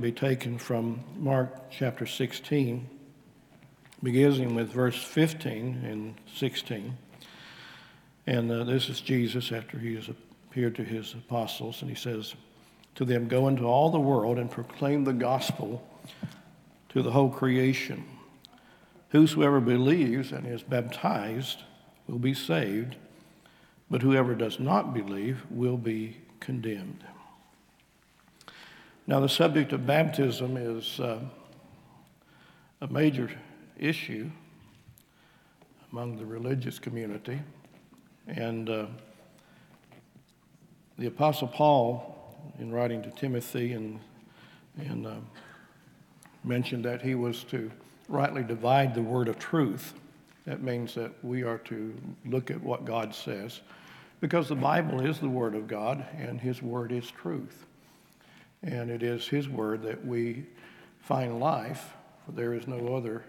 be 0.00 0.12
taken 0.12 0.56
from 0.56 0.98
Mark 1.18 1.70
chapter 1.70 2.06
16, 2.06 2.88
beginning 4.02 4.54
with 4.54 4.70
verse 4.70 5.02
15 5.02 5.82
and 5.84 6.14
16. 6.36 6.96
And 8.26 8.50
uh, 8.50 8.64
this 8.64 8.88
is 8.88 9.02
Jesus 9.02 9.52
after 9.52 9.78
he 9.78 9.96
has 9.96 10.08
appeared 10.08 10.74
to 10.76 10.84
his 10.84 11.12
apostles, 11.12 11.82
and 11.82 11.90
he 11.90 11.96
says 11.96 12.34
to 12.94 13.04
them, 13.04 13.28
Go 13.28 13.46
into 13.46 13.64
all 13.64 13.90
the 13.90 14.00
world 14.00 14.38
and 14.38 14.50
proclaim 14.50 15.04
the 15.04 15.12
gospel 15.12 15.86
to 16.88 17.02
the 17.02 17.10
whole 17.10 17.30
creation. 17.30 18.06
Whosoever 19.10 19.60
believes 19.60 20.32
and 20.32 20.46
is 20.46 20.62
baptized 20.62 21.58
will 22.08 22.18
be 22.18 22.32
saved, 22.32 22.96
but 23.90 24.00
whoever 24.00 24.34
does 24.34 24.58
not 24.58 24.94
believe 24.94 25.44
will 25.50 25.76
be 25.76 26.16
condemned. 26.40 27.04
Now, 29.10 29.18
the 29.18 29.28
subject 29.28 29.72
of 29.72 29.84
baptism 29.88 30.56
is 30.56 31.00
uh, 31.00 31.18
a 32.80 32.86
major 32.86 33.28
issue 33.76 34.30
among 35.90 36.16
the 36.16 36.24
religious 36.24 36.78
community. 36.78 37.40
And 38.28 38.70
uh, 38.70 38.86
the 40.96 41.08
Apostle 41.08 41.48
Paul, 41.48 42.36
in 42.60 42.70
writing 42.70 43.02
to 43.02 43.10
Timothy, 43.10 43.72
and, 43.72 43.98
and 44.78 45.08
uh, 45.08 45.14
mentioned 46.44 46.84
that 46.84 47.02
he 47.02 47.16
was 47.16 47.42
to 47.50 47.68
rightly 48.08 48.44
divide 48.44 48.94
the 48.94 49.02
word 49.02 49.26
of 49.26 49.40
truth. 49.40 49.92
That 50.46 50.62
means 50.62 50.94
that 50.94 51.10
we 51.24 51.42
are 51.42 51.58
to 51.58 51.92
look 52.26 52.52
at 52.52 52.62
what 52.62 52.84
God 52.84 53.12
says, 53.12 53.60
because 54.20 54.48
the 54.48 54.54
Bible 54.54 55.04
is 55.04 55.18
the 55.18 55.28
Word 55.28 55.56
of 55.56 55.66
God, 55.66 56.06
and 56.16 56.40
His 56.40 56.62
Word 56.62 56.92
is 56.92 57.10
truth. 57.10 57.66
And 58.62 58.90
it 58.90 59.02
is 59.02 59.26
His 59.26 59.48
word 59.48 59.82
that 59.82 60.04
we 60.04 60.46
find 61.00 61.40
life, 61.40 61.94
for 62.24 62.32
there 62.32 62.54
is 62.54 62.66
no 62.66 62.94
other 62.94 63.24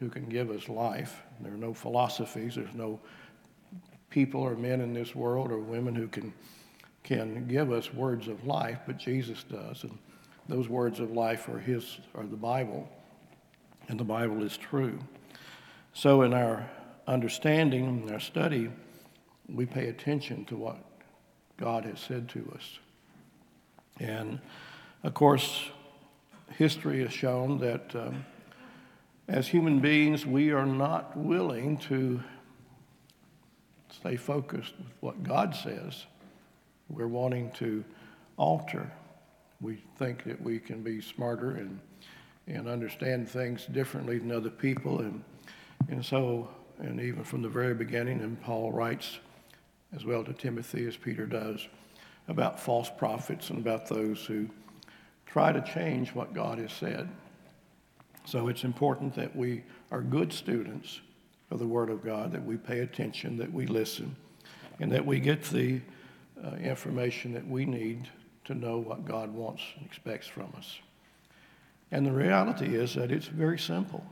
who 0.00 0.08
can 0.08 0.26
give 0.26 0.50
us 0.50 0.68
life. 0.68 1.22
There 1.40 1.52
are 1.52 1.56
no 1.56 1.72
philosophies, 1.72 2.56
there's 2.56 2.74
no 2.74 3.00
people 4.10 4.40
or 4.40 4.54
men 4.54 4.80
in 4.80 4.92
this 4.92 5.14
world 5.14 5.50
or 5.50 5.58
women 5.58 5.94
who 5.94 6.08
can, 6.08 6.32
can 7.02 7.46
give 7.46 7.72
us 7.72 7.92
words 7.92 8.28
of 8.28 8.46
life, 8.46 8.80
but 8.86 8.96
Jesus 8.96 9.44
does. 9.44 9.82
And 9.84 9.98
those 10.48 10.68
words 10.68 11.00
of 11.00 11.12
life 11.12 11.48
are 11.48 11.58
His, 11.58 11.98
are 12.14 12.24
the 12.24 12.36
Bible, 12.36 12.88
and 13.88 13.98
the 13.98 14.04
Bible 14.04 14.42
is 14.42 14.56
true. 14.56 14.98
So 15.92 16.22
in 16.22 16.34
our 16.34 16.68
understanding, 17.06 18.02
in 18.06 18.12
our 18.12 18.20
study, 18.20 18.70
we 19.48 19.66
pay 19.66 19.88
attention 19.88 20.44
to 20.46 20.56
what 20.56 20.78
God 21.56 21.84
has 21.84 22.00
said 22.00 22.28
to 22.30 22.52
us. 22.54 22.78
And 24.00 24.40
of 25.02 25.14
course, 25.14 25.68
history 26.56 27.02
has 27.02 27.12
shown 27.12 27.58
that 27.58 27.94
um, 27.94 28.24
as 29.28 29.48
human 29.48 29.80
beings, 29.80 30.26
we 30.26 30.50
are 30.50 30.66
not 30.66 31.16
willing 31.16 31.78
to 31.78 32.22
stay 33.90 34.16
focused 34.16 34.74
with 34.78 34.92
what 35.00 35.22
God 35.22 35.54
says. 35.54 36.04
We're 36.90 37.08
wanting 37.08 37.50
to 37.52 37.84
alter. 38.36 38.90
We 39.60 39.82
think 39.98 40.24
that 40.24 40.40
we 40.42 40.58
can 40.58 40.82
be 40.82 41.00
smarter 41.00 41.52
and, 41.52 41.80
and 42.46 42.68
understand 42.68 43.28
things 43.28 43.66
differently 43.66 44.18
than 44.18 44.30
other 44.30 44.50
people. 44.50 45.00
And, 45.00 45.22
and 45.88 46.04
so, 46.04 46.48
and 46.78 47.00
even 47.00 47.24
from 47.24 47.40
the 47.40 47.48
very 47.48 47.74
beginning, 47.74 48.20
and 48.20 48.40
Paul 48.42 48.72
writes 48.72 49.18
as 49.94 50.04
well 50.04 50.24
to 50.24 50.32
Timothy 50.32 50.86
as 50.86 50.96
Peter 50.96 51.24
does 51.24 51.66
about 52.28 52.58
false 52.58 52.90
prophets 52.90 53.50
and 53.50 53.58
about 53.58 53.88
those 53.88 54.24
who 54.24 54.48
try 55.26 55.52
to 55.52 55.60
change 55.60 56.14
what 56.14 56.32
God 56.32 56.58
has 56.58 56.72
said. 56.72 57.08
So 58.24 58.48
it's 58.48 58.64
important 58.64 59.14
that 59.16 59.34
we 59.36 59.62
are 59.90 60.00
good 60.00 60.32
students 60.32 61.00
of 61.50 61.58
the 61.58 61.66
Word 61.66 61.90
of 61.90 62.02
God, 62.02 62.32
that 62.32 62.44
we 62.44 62.56
pay 62.56 62.80
attention, 62.80 63.36
that 63.38 63.52
we 63.52 63.66
listen, 63.66 64.16
and 64.80 64.90
that 64.92 65.04
we 65.04 65.20
get 65.20 65.42
the 65.44 65.80
uh, 66.42 66.56
information 66.56 67.32
that 67.34 67.46
we 67.46 67.64
need 67.64 68.08
to 68.44 68.54
know 68.54 68.78
what 68.78 69.04
God 69.04 69.32
wants 69.32 69.62
and 69.76 69.86
expects 69.86 70.26
from 70.26 70.52
us. 70.56 70.78
And 71.90 72.06
the 72.06 72.12
reality 72.12 72.74
is 72.74 72.94
that 72.94 73.12
it's 73.12 73.26
very 73.26 73.58
simple. 73.58 74.04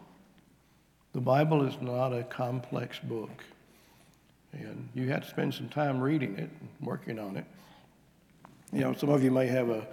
The 1.12 1.21
Bible 1.21 1.67
is 1.67 1.75
not 1.81 2.12
a 2.12 2.23
complex 2.25 2.99
book. 2.99 3.44
And 4.53 4.89
you 4.94 5.09
have 5.09 5.23
to 5.23 5.29
spend 5.29 5.55
some 5.55 5.69
time 5.69 6.00
reading 6.00 6.34
it 6.34 6.50
and 6.61 6.69
working 6.81 7.19
on 7.19 7.37
it. 7.37 7.44
You 8.75 8.81
know, 8.81 8.94
some 8.94 9.10
of 9.10 9.22
you 9.22 9.31
may 9.31 9.47
have 9.49 9.69
a 9.69 9.87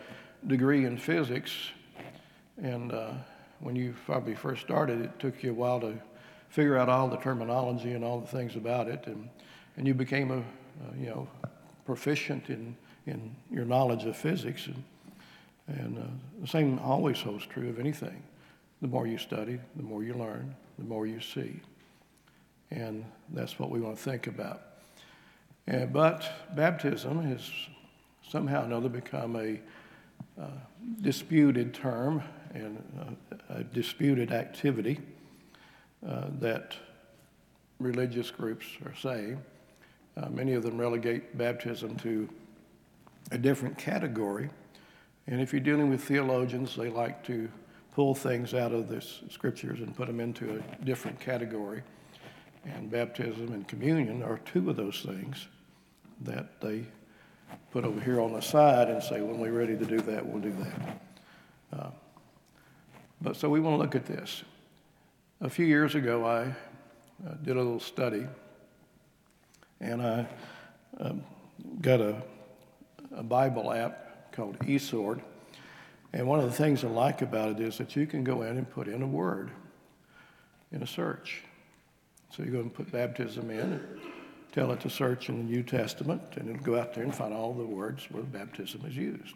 degree 0.48 0.86
in 0.86 0.98
physics, 0.98 1.52
and 2.62 2.94
uh, 2.94 3.12
when 3.60 3.76
you 3.76 3.94
probably 4.06 4.36
first 4.36 4.62
started, 4.62 5.02
it 5.02 5.20
took 5.20 5.44
you 5.44 5.52
a 5.52 5.54
while 5.54 5.82
to 5.82 6.00
figure 6.48 6.78
out 6.78 6.88
all 6.88 7.10
the 7.10 7.18
terminology 7.18 7.92
and 7.92 8.06
all 8.06 8.22
the 8.22 8.28
things 8.28 8.56
about 8.56 8.88
it, 8.88 9.06
and, 9.06 9.28
and 9.76 9.86
you 9.86 9.94
became 9.94 10.32
a, 10.32 10.42
you 10.98 11.08
know, 11.08 11.28
proficient 11.86 12.50
in, 12.50 12.74
in 13.06 13.36
your 13.52 13.66
knowledge 13.66 14.06
of 14.06 14.16
physics. 14.16 14.68
And, 14.68 14.84
and 15.68 15.98
uh, 15.98 16.02
the 16.40 16.48
same 16.48 16.80
always 16.80 17.20
holds 17.20 17.46
true 17.46 17.68
of 17.68 17.82
anything. 17.82 18.24
The 18.82 18.88
more 18.88 19.06
you 19.06 19.18
study, 19.18 19.60
the 19.76 19.84
more 19.84 20.04
you 20.06 20.14
learn, 20.14 20.56
the 20.78 20.86
more 20.86 21.06
you 21.06 21.20
see. 21.20 21.60
And 22.72 23.04
that's 23.34 23.60
what 23.60 23.72
we 23.72 23.82
want 23.82 23.98
to 23.98 24.02
think 24.02 24.28
about. 24.28 24.62
But 25.68 26.32
baptism 26.56 27.30
is 27.30 27.52
somehow 28.30 28.62
or 28.62 28.66
another 28.66 28.90
become 28.90 29.36
a 29.36 29.60
uh, 30.40 30.48
disputed 31.02 31.74
term 31.74 32.22
and 32.54 32.82
uh, 33.00 33.56
a 33.56 33.64
disputed 33.64 34.32
activity 34.32 35.00
uh, 36.08 36.26
that 36.40 36.76
religious 37.80 38.32
groups 38.32 38.66
are 38.86 38.96
saying. 38.96 39.42
Uh, 40.16 40.30
many 40.30 40.54
of 40.54 40.64
them 40.64 40.78
relegate 40.78 41.38
baptism 41.38 41.96
to 41.98 42.30
a 43.32 43.38
different 43.38 43.78
category. 43.78 44.50
And 45.28 45.42
if 45.42 45.54
you're 45.54 45.60
dealing 45.60 45.90
with 45.90 46.04
theologians, 46.04 46.76
they 46.76 46.90
like 46.90 47.24
to 47.26 47.50
pull 47.94 48.16
things 48.16 48.54
out 48.54 48.72
of 48.72 48.88
the 48.88 49.02
scriptures 49.02 49.80
and 49.80 49.96
put 49.96 50.08
them 50.08 50.20
into 50.20 50.62
a 50.62 50.86
different 50.86 51.20
category. 51.20 51.84
And 52.66 52.90
baptism 52.92 53.54
and 53.54 53.68
communion 53.68 54.22
are 54.24 54.40
two 54.40 54.70
of 54.70 54.76
those 54.76 55.02
things 55.02 55.48
that 56.22 56.60
they 56.62 56.86
put 57.72 57.86
over 57.86 58.00
here 58.00 58.20
on 58.20 58.34
the 58.34 58.42
side 58.42 58.90
and 58.90 59.02
say, 59.02 59.22
when 59.22 59.40
we're 59.40 59.52
ready 59.52 59.78
to 59.78 59.86
do 59.86 60.00
that, 60.02 60.26
we'll 60.26 60.42
do 60.42 60.52
that. 60.52 61.02
Uh, 61.72 61.90
but 63.22 63.36
so 63.36 63.50
we 63.50 63.60
want 63.60 63.76
to 63.76 63.78
look 63.78 63.96
at 63.96 64.06
this. 64.06 64.44
A 65.42 65.50
few 65.50 65.66
years 65.66 65.96
ago, 65.96 66.26
I 66.26 66.42
uh, 67.28 67.34
did 67.44 67.56
a 67.56 67.62
little 67.62 67.80
study, 67.80 68.26
and 69.80 70.02
I 70.02 70.28
um, 71.00 71.24
got 71.82 72.02
a, 72.02 72.22
a 73.16 73.24
Bible 73.24 73.72
app 73.72 74.32
called 74.32 74.58
eSword. 74.60 75.22
And 76.14 76.28
one 76.28 76.40
of 76.40 76.46
the 76.46 76.52
things 76.52 76.84
I 76.84 76.88
like 76.88 77.22
about 77.22 77.52
it 77.52 77.60
is 77.60 77.78
that 77.78 77.96
you 77.96 78.08
can 78.08 78.24
go 78.24 78.42
in 78.42 78.58
and 78.58 78.70
put 78.70 78.88
in 78.88 79.02
a 79.02 79.08
word 79.08 79.52
in 80.72 80.82
a 80.82 80.88
search. 80.88 81.44
So 82.36 82.44
you 82.44 82.52
go 82.52 82.60
and 82.60 82.74
put 82.74 82.92
baptism 82.92 83.50
in, 83.50 84.00
tell 84.52 84.72
it 84.72 84.80
to 84.82 84.90
search 84.90 85.30
in 85.30 85.38
the 85.38 85.44
New 85.44 85.64
Testament, 85.64 86.22
and 86.36 86.50
it'll 86.50 86.64
go 86.64 86.80
out 86.80 86.94
there 86.94 87.04
and 87.04 87.14
find 87.14 87.34
all 87.34 87.54
the 87.54 87.66
words 87.66 88.08
where 88.10 88.24
baptism 88.24 88.84
is 88.86 88.96
used, 88.96 89.36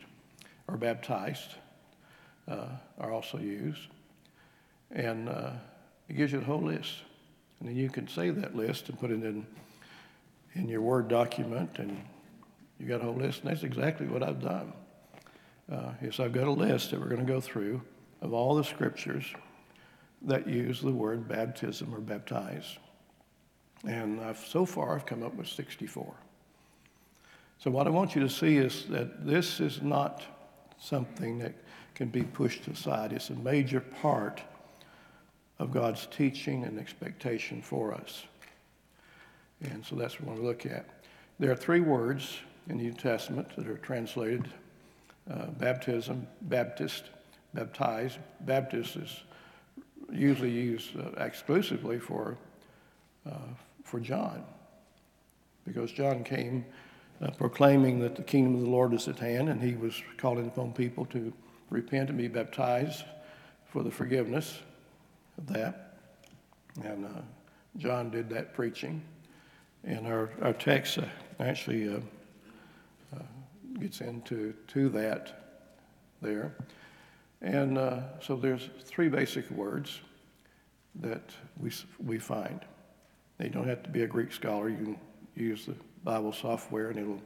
or 0.68 0.78
baptized 0.78 1.56
uh, 2.48 2.68
are 3.00 3.12
also 3.12 3.38
used. 3.38 3.88
And 4.92 5.30
uh, 5.30 5.52
it 6.10 6.14
gives 6.16 6.32
you 6.32 6.40
the 6.40 6.46
whole 6.46 6.62
list. 6.62 6.98
And 7.60 7.70
then 7.70 7.76
you 7.76 7.90
can 7.90 8.08
save 8.08 8.42
that 8.42 8.56
list 8.56 8.90
and 8.90 9.00
put 9.00 9.12
it 9.12 9.24
in, 9.24 9.46
in 10.54 10.68
your 10.68 10.82
Word 10.82 11.08
document, 11.08 11.80
and 11.80 11.98
you 12.80 12.88
got 12.88 13.02
a 13.02 13.06
whole 13.06 13.16
list. 13.16 13.42
And 13.42 13.52
that's 13.52 13.64
exactly 13.64 14.08
what 14.08 14.24
I've 14.24 14.42
done. 14.42 14.74
Uh, 15.72 15.94
I've 16.02 16.34
got 16.34 16.48
a 16.48 16.52
list 16.52 16.92
that 16.92 17.00
we're 17.00 17.08
going 17.08 17.26
to 17.26 17.32
go 17.32 17.40
through 17.40 17.82
of 18.22 18.34
all 18.34 18.56
the 18.56 18.64
scriptures 18.64 19.26
that 20.24 20.48
use 20.48 20.82
the 20.82 20.92
word 20.92 21.28
baptism 21.28 21.94
or 21.94 22.00
baptize. 22.00 22.78
And 23.86 24.22
I've, 24.22 24.40
so 24.40 24.66
far, 24.66 24.96
I've 24.96 25.06
come 25.06 25.24
up 25.24 25.36
with 25.36 25.48
64. 25.48 26.14
So, 27.60 27.72
what 27.72 27.88
I 27.88 27.90
want 27.90 28.16
you 28.16 28.22
to 28.22 28.30
see 28.30 28.58
is 28.58 28.86
that 28.88 29.26
this 29.26 29.60
is 29.60 29.82
not 29.82 30.24
something 30.80 31.40
that 31.40 31.54
can 31.96 32.10
be 32.10 32.24
pushed 32.24 32.68
aside. 32.68 33.14
It's 33.14 33.30
a 33.30 33.36
major 33.36 33.80
part 33.80 34.42
of 35.60 35.72
God's 35.72 36.08
teaching 36.08 36.64
and 36.64 36.80
expectation 36.80 37.62
for 37.62 37.94
us. 37.94 38.24
And 39.62 39.86
so 39.86 39.96
that's 39.96 40.20
what 40.20 40.38
we 40.38 40.44
look 40.44 40.66
at. 40.66 40.86
There 41.40 41.52
are 41.52 41.56
three 41.56 41.80
words 41.80 42.40
in 42.68 42.78
the 42.78 42.84
New 42.84 42.94
Testament 42.94 43.56
that 43.56 43.68
are 43.68 43.78
translated 43.78 44.50
uh, 45.32 45.48
baptism, 45.52 46.28
Baptist, 46.42 47.06
baptize. 47.54 48.18
Baptist 48.42 48.98
is 48.98 49.22
usually 50.12 50.52
used 50.52 50.98
uh, 51.00 51.12
exclusively 51.24 51.98
for 51.98 52.38
uh, 53.26 53.38
for 53.84 54.00
John. 54.00 54.44
Because 55.66 55.92
John 55.92 56.24
came 56.24 56.66
uh, 57.22 57.32
proclaiming 57.32 58.00
that 58.00 58.16
the 58.16 58.24
kingdom 58.24 58.56
of 58.56 58.62
the 58.62 58.70
Lord 58.70 58.94
is 58.94 59.08
at 59.08 59.20
hand, 59.20 59.50
and 59.50 59.62
he 59.62 59.76
was 59.76 60.02
calling 60.18 60.48
upon 60.48 60.74
people 60.74 61.06
to 61.08 61.32
repent 61.70 62.10
and 62.10 62.18
be 62.18 62.28
baptized 62.28 63.04
for 63.66 63.84
the 63.84 63.92
forgiveness 63.92 64.60
of 65.38 65.48
that. 65.48 65.98
And 66.84 67.06
uh, 67.06 67.22
John 67.78 68.10
did 68.10 68.30
that 68.30 68.54
preaching. 68.54 69.02
And 69.84 70.08
our, 70.08 70.32
our 70.42 70.54
text 70.54 70.98
uh, 70.98 71.06
actually 71.40 71.90
uh, 71.90 72.00
uh, 73.16 73.20
gets 73.80 74.02
into 74.02 74.54
to 74.68 74.90
that 74.90 75.60
there. 76.22 76.56
And 77.42 77.78
uh, 77.78 78.00
so 78.22 78.36
there's 78.36 78.70
three 78.86 79.10
basic 79.10 79.50
words 79.52 80.00
that 80.96 81.32
we, 81.60 81.72
we 82.04 82.20
find. 82.20 82.62
You 83.44 83.50
don't 83.50 83.68
have 83.68 83.84
to 83.84 83.90
be 83.90 84.04
a 84.04 84.08
Greek 84.08 84.32
scholar. 84.32 84.70
You 84.70 84.78
can 84.78 85.00
use 85.36 85.66
the 85.66 85.76
Bible 86.04 86.32
software 86.32 86.90
and 86.90 87.00
it'll 87.00 87.22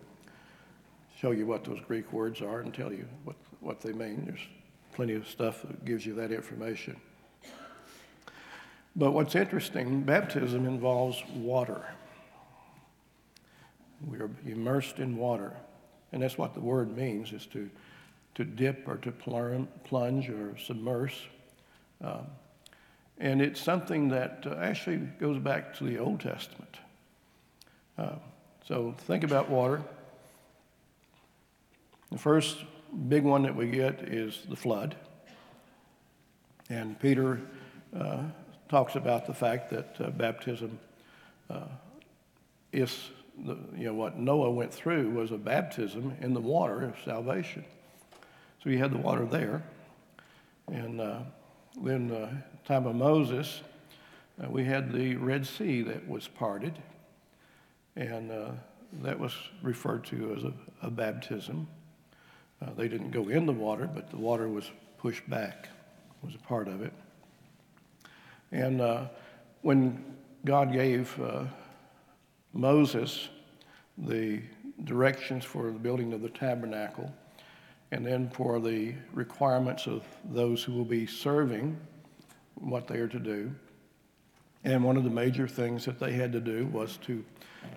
show 1.20 1.32
you 1.32 1.46
what 1.46 1.64
those 1.64 1.80
Greek 1.88 2.12
words 2.12 2.42
are 2.42 2.62
and 2.62 2.74
tell 2.74 2.92
you 2.92 3.06
what, 3.24 3.36
what 3.62 3.82
they 3.82 3.94
mean. 3.94 4.24
There's 4.26 4.42
plenty 4.94 5.14
of 5.14 5.28
stuff 5.28 5.62
that 5.62 5.86
gives 5.86 6.06
you 6.06 6.16
that 6.16 6.32
information. 6.32 7.00
But 8.96 9.12
what's 9.12 9.36
interesting, 9.36 10.02
baptism 10.02 10.66
involves 10.66 11.22
water. 11.36 11.86
We 14.08 14.18
are 14.18 14.32
immersed 14.46 14.98
in 14.98 15.18
water. 15.18 15.54
And 16.12 16.24
that's 16.24 16.38
what 16.38 16.56
the 16.56 16.62
word 16.62 16.98
means, 16.98 17.32
is 17.32 17.46
to, 17.48 17.70
to 18.36 18.44
dip 18.44 18.88
or 18.88 18.98
to 18.98 19.12
plunge 19.12 20.30
or 20.30 20.58
submerge. 20.58 21.30
Um, 22.04 22.26
and 23.20 23.42
it's 23.42 23.60
something 23.60 24.10
that 24.10 24.44
uh, 24.46 24.56
actually 24.62 24.98
goes 25.20 25.40
back 25.40 25.76
to 25.78 25.84
the 25.84 25.98
Old 25.98 26.20
Testament. 26.20 26.78
Uh, 27.98 28.16
so 28.68 28.94
think 29.00 29.24
about 29.24 29.50
water. 29.50 29.82
The 32.12 32.18
first 32.18 32.64
big 33.10 33.24
one 33.24 33.44
that 33.44 33.56
we 33.56 33.70
get 33.70 34.02
is 34.02 34.46
the 34.50 34.56
flood. 34.56 34.96
And 36.70 37.00
Peter 37.00 37.42
uh, 37.98 38.24
talks 38.70 38.96
about 38.96 39.26
the 39.26 39.34
fact 39.34 39.70
that 39.72 39.96
uh, 40.00 40.10
baptism 40.12 40.78
uh, 41.50 41.68
is, 42.72 43.10
the, 43.46 43.58
you 43.76 43.86
know, 43.86 43.94
what 43.94 44.18
Noah 44.20 44.52
went 44.52 44.74
through 44.74 45.10
was 45.12 45.32
a 45.32 45.38
baptism 45.38 46.16
in 46.22 46.34
the 46.34 46.42
water 46.42 46.84
of 46.84 46.96
salvation. 47.04 47.66
So 48.64 48.70
you 48.70 48.78
had 48.78 48.92
the 48.92 48.98
water 48.98 49.26
there. 49.26 49.64
And 50.68 51.00
uh, 51.00 51.20
then 51.82 52.08
the 52.08 52.30
time 52.68 52.86
of 52.86 52.98
Moses, 52.98 53.62
uh, 54.44 54.50
we 54.50 54.66
had 54.66 54.92
the 54.92 55.16
Red 55.16 55.48
Sea 55.48 55.84
that 55.84 56.06
was 56.06 56.28
parted. 56.28 56.78
And 57.96 58.30
uh, 58.30 58.52
that 59.02 59.18
was 59.18 59.32
referred 59.62 60.04
to 60.08 60.36
as 60.36 60.44
a, 60.44 60.54
a 60.82 60.92
baptism. 60.92 61.66
Uh, 62.62 62.72
they 62.76 62.90
didn't 62.90 63.12
go 63.12 63.30
in 63.30 63.46
the 63.46 63.54
water, 63.54 63.90
but 63.92 64.10
the 64.10 64.18
water 64.18 64.50
was 64.50 64.70
pushed 64.98 65.28
back, 65.30 65.70
was 66.22 66.36
a 66.36 66.40
part 66.40 66.68
of 66.68 66.82
it. 66.82 66.92
And 68.52 68.82
uh, 68.82 69.06
when 69.62 70.04
God 70.44 70.74
gave 70.74 71.18
uh, 71.22 71.46
Moses 72.52 73.30
the 73.98 74.42
directions 74.84 75.46
for 75.46 75.72
the 75.72 75.80
building 75.80 76.12
of 76.12 76.22
the 76.22 76.30
tabernacle, 76.30 77.14
and 77.92 78.06
then 78.06 78.30
for 78.30 78.60
the 78.60 78.94
requirements 79.14 79.88
of 79.88 80.04
those 80.26 80.62
who 80.62 80.74
will 80.74 80.84
be 80.84 81.06
serving, 81.06 81.78
what 82.60 82.88
they 82.88 82.98
are 82.98 83.08
to 83.08 83.20
do. 83.20 83.52
And 84.64 84.84
one 84.84 84.98
of 84.98 85.04
the 85.04 85.10
major 85.10 85.48
things 85.48 85.86
that 85.86 86.00
they 86.00 86.14
had 86.14 86.32
to 86.34 86.40
do 86.40 86.66
was 86.68 86.98
to 87.04 87.24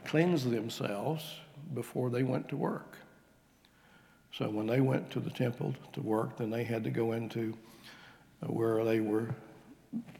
cleanse 0.06 0.44
themselves 0.44 1.36
before 1.74 2.10
they 2.10 2.22
went 2.22 2.48
to 2.48 2.56
work. 2.56 2.96
So 4.32 4.48
when 4.48 4.66
they 4.66 4.80
went 4.80 5.10
to 5.10 5.20
the 5.20 5.30
temple 5.30 5.74
to 5.92 6.00
work, 6.00 6.36
then 6.36 6.50
they 6.50 6.64
had 6.64 6.84
to 6.84 6.90
go 6.90 7.12
into 7.12 7.54
uh, 8.42 8.46
where 8.46 8.84
they 8.84 9.00
were 9.00 9.34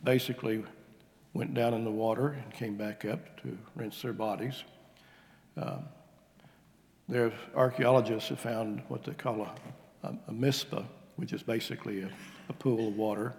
basically 0.05 0.65
went 1.33 1.55
down 1.55 1.75
in 1.75 1.85
the 1.85 1.91
water 1.91 2.31
and 2.43 2.53
came 2.53 2.77
back 2.77 3.05
up 3.05 3.41
to 3.43 3.57
rinse 3.77 4.03
their 4.03 4.13
bodies. 4.13 4.65
Um, 5.57 5.85
their 7.09 7.33
archaeologists 7.55 8.29
have 8.29 8.41
found 8.41 8.83
what 8.89 9.05
they 9.05 9.13
call 9.13 9.43
a, 9.43 10.07
a, 10.07 10.15
a 10.29 10.33
mispa, 10.33 10.85
which 11.17 11.33
is 11.33 11.43
basically 11.43 12.03
a, 12.03 12.11
a 12.49 12.53
pool 12.53 12.89
of 12.89 12.97
water. 12.97 13.35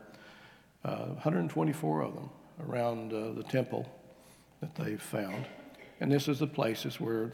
Uh, 0.84 1.06
124 1.14 2.02
of 2.02 2.16
them 2.16 2.30
around 2.68 3.14
uh, 3.14 3.32
the 3.34 3.44
temple 3.44 3.88
that 4.62 4.74
they've 4.76 5.02
found. 5.02 5.46
And 6.00 6.12
this 6.12 6.28
is 6.28 6.40
the 6.40 6.48
places 6.48 7.00
where, 7.00 7.32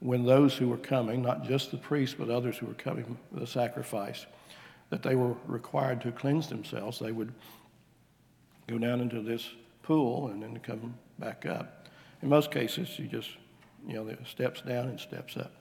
when 0.00 0.24
those 0.24 0.54
who 0.56 0.68
were 0.68 0.76
coming, 0.76 1.22
not 1.22 1.44
just 1.44 1.70
the 1.70 1.78
priests, 1.78 2.14
but 2.18 2.28
others 2.28 2.58
who 2.58 2.66
were 2.66 2.74
coming 2.74 3.16
a 3.38 3.46
sacrifice, 3.46 4.26
that 4.90 5.02
they 5.02 5.14
were 5.14 5.34
required 5.46 6.02
to 6.02 6.12
cleanse 6.12 6.48
themselves, 6.48 6.98
they 6.98 7.12
would 7.12 7.32
go 8.66 8.76
down 8.76 9.00
into 9.00 9.22
this 9.22 9.48
pool 9.82 10.28
and 10.28 10.42
then 10.42 10.58
come 10.58 10.94
back 11.18 11.46
up. 11.46 11.88
In 12.22 12.28
most 12.28 12.50
cases, 12.50 12.98
you 12.98 13.06
just, 13.06 13.30
you 13.86 13.94
know, 13.94 14.14
steps 14.26 14.60
down 14.60 14.88
and 14.88 15.00
steps 15.00 15.38
up. 15.38 15.52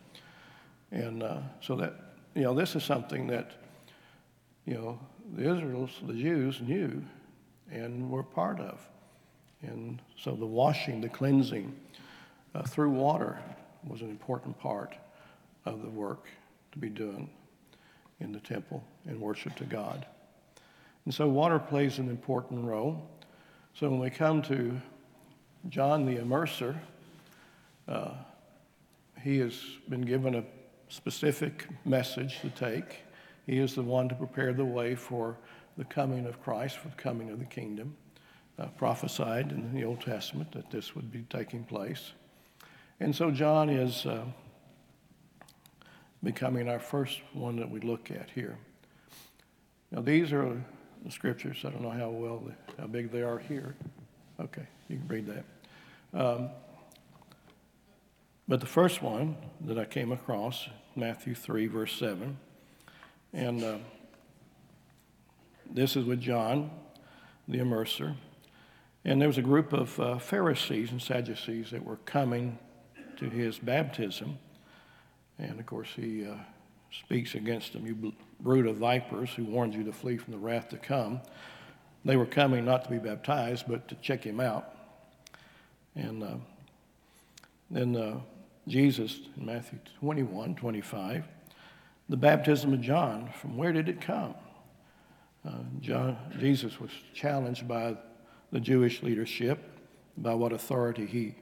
And 0.92 1.24
uh, 1.24 1.40
so 1.62 1.76
that, 1.78 1.94
you 2.36 2.42
know, 2.42 2.54
this 2.54 2.76
is 2.76 2.84
something 2.84 3.28
that, 3.28 3.52
you 4.66 4.74
know, 4.74 5.00
the 5.36 5.56
Israels, 5.56 5.92
the 6.06 6.14
Jews 6.14 6.60
knew 6.60 7.02
and 7.72 8.10
were 8.10 8.24
part 8.24 8.60
of. 8.60 8.80
And 9.62 10.02
so 10.18 10.32
the 10.32 10.46
washing, 10.46 11.02
the 11.02 11.10
cleansing 11.10 11.76
uh, 12.56 12.64
through 12.64 12.92
water 12.92 13.40
was 13.86 14.02
an 14.02 14.10
important 14.10 14.58
part 14.60 14.96
of 15.66 15.82
the 15.82 15.90
work 15.90 16.28
to 16.72 16.78
be 16.80 16.90
done 16.90 17.30
in 18.20 18.32
the 18.32 18.40
temple 18.40 18.84
in 19.06 19.20
worship 19.20 19.56
to 19.58 19.66
God. 19.66 20.06
And 21.06 21.14
so 21.14 21.28
water 21.28 21.60
plays 21.60 21.98
an 21.98 22.10
important 22.10 22.64
role. 22.66 23.10
So 23.74 23.90
when 23.90 24.00
we 24.00 24.10
come 24.10 24.42
to 24.44 24.80
John 25.70 26.06
the 26.06 26.18
Immerser, 26.18 26.78
uh, 27.88 28.12
he 29.22 29.40
has 29.40 29.60
been 29.90 30.02
given 30.02 30.36
a 30.36 30.44
specific 30.90 31.68
message 31.86 32.40
to 32.42 32.50
take. 32.50 33.04
He 33.46 33.58
is 33.58 33.76
the 33.76 33.84
one 33.84 34.10
to 34.10 34.16
prepare 34.16 34.54
the 34.54 34.66
way 34.66 34.96
for 34.96 35.38
the 35.80 35.86
coming 35.86 36.26
of 36.26 36.44
Christ, 36.44 36.78
for 36.78 36.90
the 36.90 36.96
coming 36.96 37.30
of 37.30 37.40
the 37.40 37.46
kingdom. 37.46 37.96
Uh, 38.60 38.66
prophesied 38.78 39.54
in 39.54 39.74
the 39.74 39.86
Old 39.86 40.02
Testament 40.02 40.52
that 40.52 40.70
this 40.70 40.94
would 40.94 41.10
be 41.10 41.22
taking 41.30 41.64
place. 41.64 42.12
And 43.00 43.16
so 43.16 43.32
John 43.32 43.70
is 43.70 44.06
uh, 44.06 44.26
becoming 46.22 46.68
our 46.68 46.82
first 46.82 47.22
one 47.32 47.56
that 47.56 47.72
we 47.72 47.80
look 47.80 48.12
at 48.12 48.30
here. 48.36 48.58
Now, 49.92 50.02
these 50.02 50.34
are 50.34 50.62
the 51.06 51.12
scriptures. 51.12 51.64
I 51.64 51.70
don't 51.70 51.82
know 51.82 51.92
how 51.92 52.10
well, 52.10 52.44
how 52.78 52.88
big 52.88 53.10
they 53.10 53.22
are 53.22 53.40
here. 53.40 53.74
Okay, 54.38 54.68
you 54.90 54.98
can 54.98 55.08
read 55.08 55.28
that. 55.28 55.46
Um, 56.14 56.50
but 58.50 58.60
the 58.60 58.66
first 58.66 59.02
one 59.02 59.38
that 59.62 59.80
I 59.80 59.86
came 59.86 60.12
across, 60.12 60.68
Matthew 60.98 61.36
3, 61.36 61.68
verse 61.68 61.94
7, 61.94 62.38
and 63.32 63.64
uh, 63.64 63.78
this 65.72 65.96
is 65.96 66.06
with 66.06 66.20
John, 66.20 66.72
the 67.48 67.60
immerser. 67.60 68.16
And 69.06 69.22
there 69.22 69.28
was 69.28 69.38
a 69.38 69.44
group 69.44 69.74
of 69.74 70.00
uh, 70.00 70.18
Pharisees 70.18 70.92
and 70.92 71.02
Sadducees 71.02 71.72
that 71.72 71.84
were 71.84 71.98
coming 71.98 72.60
to 73.18 73.30
his 73.30 73.60
baptism. 73.60 74.38
And 75.38 75.60
of 75.60 75.66
course, 75.66 75.90
he 75.96 76.26
uh, 76.26 76.36
speaks 76.92 77.36
against 77.36 77.74
them, 77.74 77.86
you 77.86 78.14
brood 78.40 78.68
of 78.68 78.78
vipers, 78.78 79.32
who 79.32 79.46
warned 79.46 79.74
you 79.74 79.84
to 79.84 79.94
flee 79.94 80.18
from 80.18 80.34
the 80.34 80.40
wrath 80.40 80.70
to 80.70 80.78
come. 80.78 81.22
They 82.06 82.18
were 82.18 82.26
coming 82.26 82.66
not 82.66 82.84
to 82.86 82.90
be 82.90 82.98
baptized, 82.98 83.66
but 83.68 83.88
to 83.90 83.96
check 83.96 84.24
him 84.24 84.40
out. 84.40 84.76
And 85.96 86.24
uh, 86.24 86.36
then 87.70 87.96
uh, 87.96 88.20
Jesus, 88.68 89.20
in 89.38 89.46
Matthew 89.46 89.80
21, 90.00 90.56
25, 90.56 91.26
the 92.08 92.18
baptism 92.18 92.74
of 92.74 92.82
John, 92.82 93.30
from 93.40 93.58
where 93.58 93.72
did 93.74 93.90
it 93.90 94.02
come? 94.02 94.36
Uh, 95.48 95.52
John, 95.80 96.18
Jesus 96.40 96.80
was 96.80 96.92
challenged 97.14 97.68
by 97.68 97.98
the 98.52 98.60
Jewish 98.60 99.04
leadership, 99.04 99.60
by 100.18 100.34
what 100.34 100.52
authority 100.52 101.06
he 101.06 101.36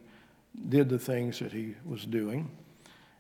did 0.70 0.90
the 0.90 1.00
things 1.00 1.40
that 1.40 1.52
he 1.52 1.76
was 1.86 2.06
doing. 2.06 2.50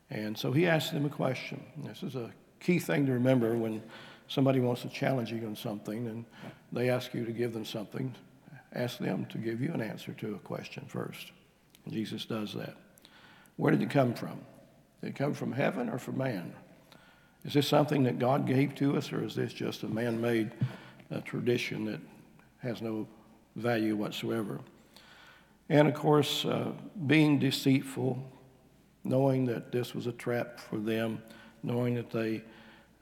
And 0.10 0.38
so 0.38 0.51
he 0.51 0.67
asked 0.67 0.93
them 0.93 1.05
a 1.05 1.10
question. 1.10 1.63
This 1.84 2.03
is 2.03 2.15
a 2.15 2.31
key 2.60 2.79
thing 2.79 3.05
to 3.05 3.12
remember 3.13 3.55
when 3.57 3.81
somebody 4.27 4.60
wants 4.60 4.81
to 4.81 4.89
challenge 4.89 5.31
you 5.31 5.46
on 5.46 5.55
something 5.55 6.07
and 6.07 6.25
they 6.72 6.89
ask 6.89 7.13
you 7.13 7.25
to 7.25 7.31
give 7.31 7.53
them 7.53 7.65
something. 7.65 8.13
Ask 8.74 9.00
them 9.00 9.25
to 9.27 9.38
give 9.38 9.62
you 9.62 9.72
an 9.74 9.81
answer 9.81 10.13
to 10.13 10.36
a 10.36 10.39
question 10.39 10.86
first. 10.88 11.31
And 11.86 11.93
Jesus 11.93 12.25
does 12.25 12.53
that. 12.53 12.75
Where 13.55 13.72
did 13.72 13.81
it 13.81 13.89
come 13.89 14.13
from? 14.13 14.39
Did 15.01 15.12
it 15.12 15.15
come 15.15 15.34
from 15.34 15.51
heaven 15.51 15.89
or 15.89 15.98
from 15.98 16.17
man? 16.17 16.53
Is 17.47 17.53
this 17.53 17.67
something 17.67 18.03
that 18.03 18.19
God 18.19 18.45
gave 18.45 18.75
to 18.75 18.97
us, 18.97 19.13
or 19.13 19.23
is 19.23 19.33
this 19.33 19.53
just 19.53 19.83
a 19.83 19.87
man 19.87 20.19
made 20.19 20.51
uh, 21.09 21.21
tradition 21.21 21.85
that 21.85 22.01
has 22.59 22.81
no 22.81 23.07
value 23.55 23.95
whatsoever? 23.95 24.59
And 25.69 25.87
of 25.87 25.93
course, 25.93 26.43
uh, 26.43 26.73
being 27.07 27.39
deceitful, 27.39 28.21
knowing 29.05 29.45
that 29.45 29.71
this 29.71 29.95
was 29.95 30.07
a 30.07 30.11
trap 30.11 30.59
for 30.59 30.77
them, 30.77 31.21
knowing 31.63 31.95
that 31.95 32.11
they 32.11 32.43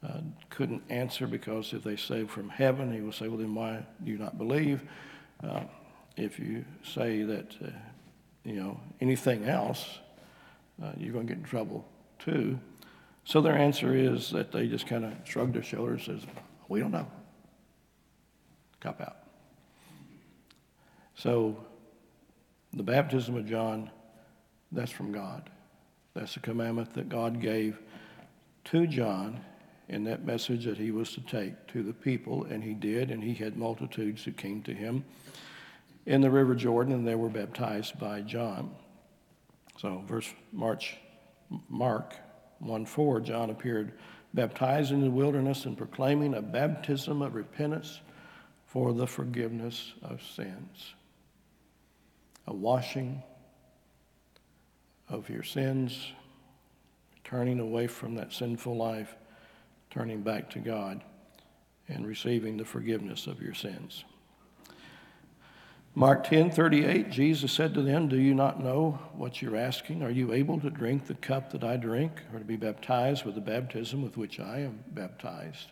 uh, 0.04 0.20
couldn't 0.52 0.84
answer 0.90 1.26
because 1.26 1.74
if 1.74 1.84
they 1.84 1.96
say 1.96 2.26
from 2.26 2.48
heaven, 2.50 2.94
he 2.94 3.02
will 3.02 3.12
say, 3.12 3.28
Well, 3.28 3.40
then 3.40 3.56
why 3.56 3.84
do 4.04 4.12
you 4.12 4.20
not 4.20 4.38
believe? 4.38 4.84
Uh, 5.44 5.62
if 6.18 6.38
you 6.38 6.64
say 6.84 7.24
that, 7.24 7.56
uh, 7.64 7.70
you 8.44 8.54
know, 8.54 8.80
anything 9.02 9.46
else, 9.46 10.00
uh, 10.84 10.92
you're 10.98 11.14
going 11.14 11.26
to 11.26 11.34
get 11.34 11.40
in 11.40 11.50
trouble 11.50 11.84
too. 12.20 12.60
So 13.26 13.42
their 13.42 13.58
answer 13.58 13.96
is 13.96 14.30
that 14.32 14.52
they 14.52 14.68
just 14.68 14.86
kind 14.86 15.04
of 15.04 15.14
shrug 15.24 15.52
their 15.52 15.64
shoulders 15.64 16.08
and 16.08 16.22
says, 16.22 16.30
We 16.70 16.80
don't 16.80 16.92
know. 16.92 17.08
Cop 18.80 19.02
out. 19.02 19.18
So 21.16 21.58
the 22.72 22.84
baptism 22.84 23.36
of 23.36 23.48
John, 23.48 23.90
that's 24.72 24.92
from 24.92 25.12
God. 25.12 25.50
That's 26.14 26.38
a 26.38 26.40
commandment 26.40 26.94
that 26.94 27.10
God 27.10 27.42
gave 27.42 27.80
to 28.66 28.86
John 28.86 29.42
in 29.90 30.04
that 30.06 30.26
message 30.26 30.66
that 30.66 30.78
he 30.78 30.92
was 30.92 31.12
to 31.14 31.22
take 31.22 31.68
to 31.68 31.84
the 31.84 31.94
people, 31.94 32.46
and 32.46 32.64
he 32.64 32.74
did, 32.74 33.12
and 33.12 33.24
he 33.24 33.34
had 33.34 33.58
multitudes 33.58 34.24
who 34.24 34.32
came 34.32 34.62
to 34.64 34.74
him 34.74 35.04
in 36.06 36.22
the 36.22 36.30
River 36.30 36.56
Jordan, 36.56 36.94
and 36.94 37.08
they 37.08 37.16
were 37.16 37.30
baptized 37.30 38.00
by 38.00 38.22
John. 38.22 38.72
So, 39.78 40.04
verse 40.08 40.32
March, 40.52 40.98
Mark 41.70 42.16
1 42.60 42.86
4, 42.86 43.20
John 43.22 43.50
appeared 43.50 43.94
baptized 44.34 44.92
in 44.92 45.02
the 45.02 45.10
wilderness 45.10 45.66
and 45.66 45.78
proclaiming 45.78 46.34
a 46.34 46.42
baptism 46.42 47.22
of 47.22 47.36
repentance 47.36 48.02
for 48.66 48.94
the 48.94 49.08
forgiveness 49.08 49.94
of 50.04 50.22
sins. 50.22 50.94
A 52.48 52.54
washing 52.54 53.24
of 55.10 55.30
your 55.30 55.44
sins, 55.44 56.12
turning 57.24 57.60
away 57.60 57.88
from 57.88 58.16
that 58.16 58.34
sinful 58.34 58.76
life 58.76 59.16
turning 59.96 60.22
back 60.22 60.50
to 60.50 60.60
God 60.60 61.02
and 61.88 62.06
receiving 62.06 62.58
the 62.58 62.66
forgiveness 62.66 63.28
of 63.28 63.42
your 63.42 63.54
sins. 63.54 64.04
Mark 65.98 66.26
10 66.26 66.52
38, 66.52 67.10
Jesus 67.10 67.54
said 67.54 67.74
to 67.74 67.82
them, 67.82 68.10
Do 68.10 68.18
you 68.18 68.36
not 68.36 68.62
know 68.62 69.00
what 69.14 69.42
you're 69.42 69.56
asking? 69.56 70.04
Are 70.04 70.10
you 70.10 70.34
able 70.34 70.60
to 70.60 70.70
drink 70.70 71.08
the 71.08 71.14
cup 71.14 71.54
that 71.54 71.64
I 71.64 71.78
drink, 71.78 72.12
or 72.34 72.40
to 72.40 72.44
be 72.44 72.58
baptized 72.58 73.24
with 73.24 73.36
the 73.36 73.42
baptism 73.42 74.02
with 74.02 74.18
which 74.18 74.42
I 74.42 74.60
am 74.60 74.84
baptized? 74.88 75.72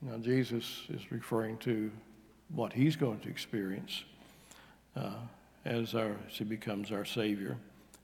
Now, 0.00 0.16
Jesus 0.16 0.84
is 0.88 1.12
referring 1.12 1.58
to 1.58 1.90
what 2.48 2.72
he's 2.72 2.96
going 2.96 3.20
to 3.20 3.28
experience 3.28 4.04
uh, 4.96 5.16
as, 5.66 5.94
our, 5.94 6.16
as 6.26 6.38
he 6.38 6.44
becomes 6.44 6.90
our 6.90 7.04
Savior. 7.04 7.58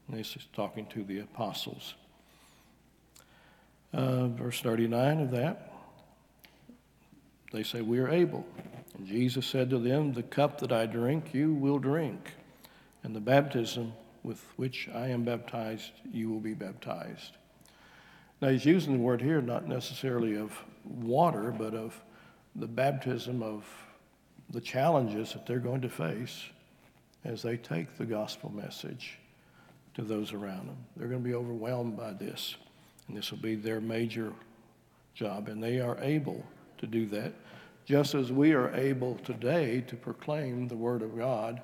And 0.07 0.19
he's 0.19 0.37
talking 0.53 0.85
to 0.89 1.03
the 1.03 1.21
apostles. 1.21 1.95
Uh, 3.95 4.29
verse 4.29 4.61
39 4.61 5.21
of 5.21 5.31
that, 5.31 5.73
they 7.53 7.63
say, 7.63 7.81
We 7.81 8.01
are 8.01 8.11
able. 8.11 8.45
And 9.01 9.09
Jesus 9.09 9.47
said 9.47 9.71
to 9.71 9.79
them, 9.79 10.13
The 10.13 10.23
cup 10.23 10.61
that 10.61 10.73
I 10.73 10.85
drink, 10.85 11.33
you 11.33 11.55
will 11.55 11.79
drink, 11.79 12.33
and 13.03 13.17
the 13.17 13.21
baptism 13.21 13.95
with 14.23 14.45
which 14.57 14.91
I 14.95 15.07
am 15.07 15.25
baptized, 15.25 15.93
you 16.13 16.29
will 16.29 16.39
be 16.39 16.53
baptized. 16.53 17.39
Now, 18.43 18.51
he's 18.51 18.67
using 18.67 18.93
the 18.93 18.99
word 18.99 19.23
here 19.23 19.41
not 19.41 19.67
necessarily 19.67 20.37
of 20.37 20.53
water, 20.85 21.51
but 21.51 21.73
of 21.75 21.99
the 22.55 22.67
baptism 22.67 23.43
of 23.43 23.65
the 24.51 24.61
challenges 24.61 25.33
that 25.33 25.47
they're 25.47 25.61
going 25.61 25.81
to 25.81 25.89
face 25.89 26.45
as 27.25 27.41
they 27.41 27.57
take 27.57 27.97
the 27.97 28.05
gospel 28.05 28.53
message 28.53 29.19
to 29.95 30.03
those 30.03 30.35
around 30.35 30.69
them. 30.69 30.77
They're 30.95 31.09
going 31.09 31.23
to 31.23 31.27
be 31.27 31.35
overwhelmed 31.35 31.97
by 31.97 32.13
this. 32.13 32.55
And 33.09 33.17
this 33.17 33.31
will 33.31 33.39
be 33.39 33.55
their 33.55 33.81
major 33.81 34.35
job. 35.15 35.49
And 35.49 35.63
they 35.63 35.81
are 35.81 35.97
able 36.03 36.45
to 36.77 36.87
do 36.87 37.07
that, 37.07 37.33
just 37.91 38.15
as 38.15 38.31
we 38.31 38.53
are 38.53 38.73
able 38.77 39.17
today 39.25 39.81
to 39.81 39.97
proclaim 39.97 40.69
the 40.69 40.77
Word 40.77 41.03
of 41.03 41.19
God 41.19 41.61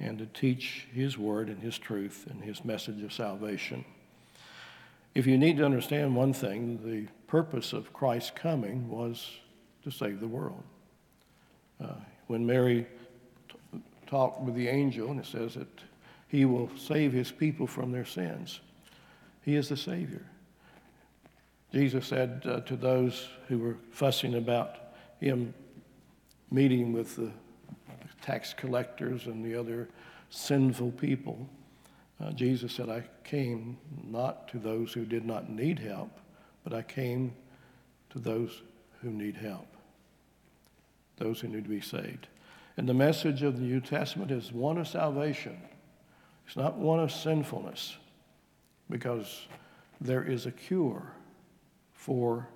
and 0.00 0.18
to 0.18 0.26
teach 0.26 0.88
His 0.92 1.16
Word 1.16 1.48
and 1.48 1.62
His 1.62 1.78
truth 1.78 2.26
and 2.28 2.42
His 2.42 2.64
message 2.64 3.00
of 3.04 3.12
salvation. 3.12 3.84
If 5.14 5.24
you 5.24 5.38
need 5.38 5.58
to 5.58 5.64
understand 5.64 6.16
one 6.16 6.32
thing, 6.32 6.80
the 6.84 7.06
purpose 7.28 7.72
of 7.72 7.92
Christ's 7.92 8.32
coming 8.32 8.90
was 8.90 9.30
to 9.84 9.92
save 9.92 10.18
the 10.18 10.26
world. 10.26 10.64
Uh, 11.80 11.94
when 12.26 12.44
Mary 12.44 12.84
t- 13.48 13.80
talked 14.08 14.40
with 14.40 14.56
the 14.56 14.66
angel, 14.66 15.12
and 15.12 15.20
it 15.20 15.26
says 15.26 15.54
that 15.54 15.68
he 16.26 16.44
will 16.44 16.70
save 16.76 17.12
his 17.12 17.30
people 17.30 17.68
from 17.68 17.92
their 17.92 18.04
sins, 18.04 18.58
he 19.42 19.54
is 19.54 19.68
the 19.68 19.76
Savior. 19.76 20.26
Jesus 21.72 22.04
said 22.04 22.42
uh, 22.46 22.60
to 22.62 22.74
those 22.74 23.28
who 23.46 23.60
were 23.60 23.76
fussing 23.92 24.34
about 24.34 24.81
him 25.22 25.54
meeting 26.50 26.92
with 26.92 27.16
the 27.16 27.30
tax 28.20 28.52
collectors 28.52 29.26
and 29.26 29.44
the 29.44 29.58
other 29.58 29.88
sinful 30.30 30.90
people, 30.92 31.48
uh, 32.20 32.30
Jesus 32.32 32.72
said, 32.72 32.88
I 32.88 33.04
came 33.24 33.78
not 34.04 34.48
to 34.48 34.58
those 34.58 34.92
who 34.92 35.04
did 35.04 35.24
not 35.24 35.48
need 35.48 35.78
help, 35.78 36.10
but 36.64 36.72
I 36.72 36.82
came 36.82 37.34
to 38.10 38.18
those 38.18 38.62
who 39.00 39.10
need 39.10 39.36
help, 39.36 39.66
those 41.16 41.40
who 41.40 41.48
need 41.48 41.64
to 41.64 41.70
be 41.70 41.80
saved. 41.80 42.28
And 42.76 42.88
the 42.88 42.94
message 42.94 43.42
of 43.42 43.56
the 43.56 43.62
New 43.62 43.80
Testament 43.80 44.30
is 44.30 44.52
one 44.52 44.78
of 44.78 44.88
salvation. 44.88 45.60
It's 46.46 46.56
not 46.56 46.76
one 46.76 47.00
of 47.00 47.12
sinfulness, 47.12 47.96
because 48.90 49.46
there 50.00 50.22
is 50.22 50.46
a 50.46 50.52
cure 50.52 51.12
for 51.92 52.48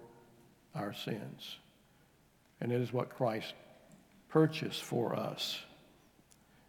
our 0.74 0.92
sins. 0.92 1.58
And 2.60 2.72
it 2.72 2.80
is 2.80 2.92
what 2.92 3.10
Christ 3.10 3.54
purchased 4.28 4.82
for 4.82 5.14
us. 5.14 5.58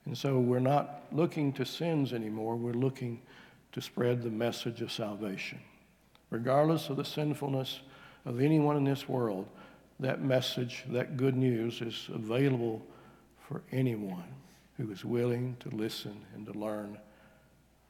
And 0.06 0.17
so 0.17 0.39
we're 0.39 0.60
not 0.60 1.03
looking 1.12 1.51
to 1.53 1.65
sins 1.65 2.13
anymore, 2.13 2.56
we're 2.56 2.74
looking 2.74 3.22
to 3.74 3.82
spread 3.82 4.22
the 4.22 4.29
message 4.29 4.82
of 4.82 4.91
salvation. 4.91 5.60
Regardless 6.29 6.89
of 6.89 6.98
the 6.98 7.06
sinfulness 7.06 7.82
of 8.25 8.41
anyone 8.41 8.77
in 8.77 8.84
this 8.84 9.08
world, 9.08 9.48
that 10.00 10.22
message, 10.22 10.84
that 10.89 11.17
good 11.17 11.36
news 11.36 11.82
is 11.82 12.08
available 12.13 12.86
for 13.48 13.62
anyone 13.72 14.24
who 14.77 14.91
is 14.91 15.03
willing 15.03 15.58
to 15.60 15.70
listen 15.70 16.15
and 16.36 16.46
to 16.46 16.53
learn 16.53 16.98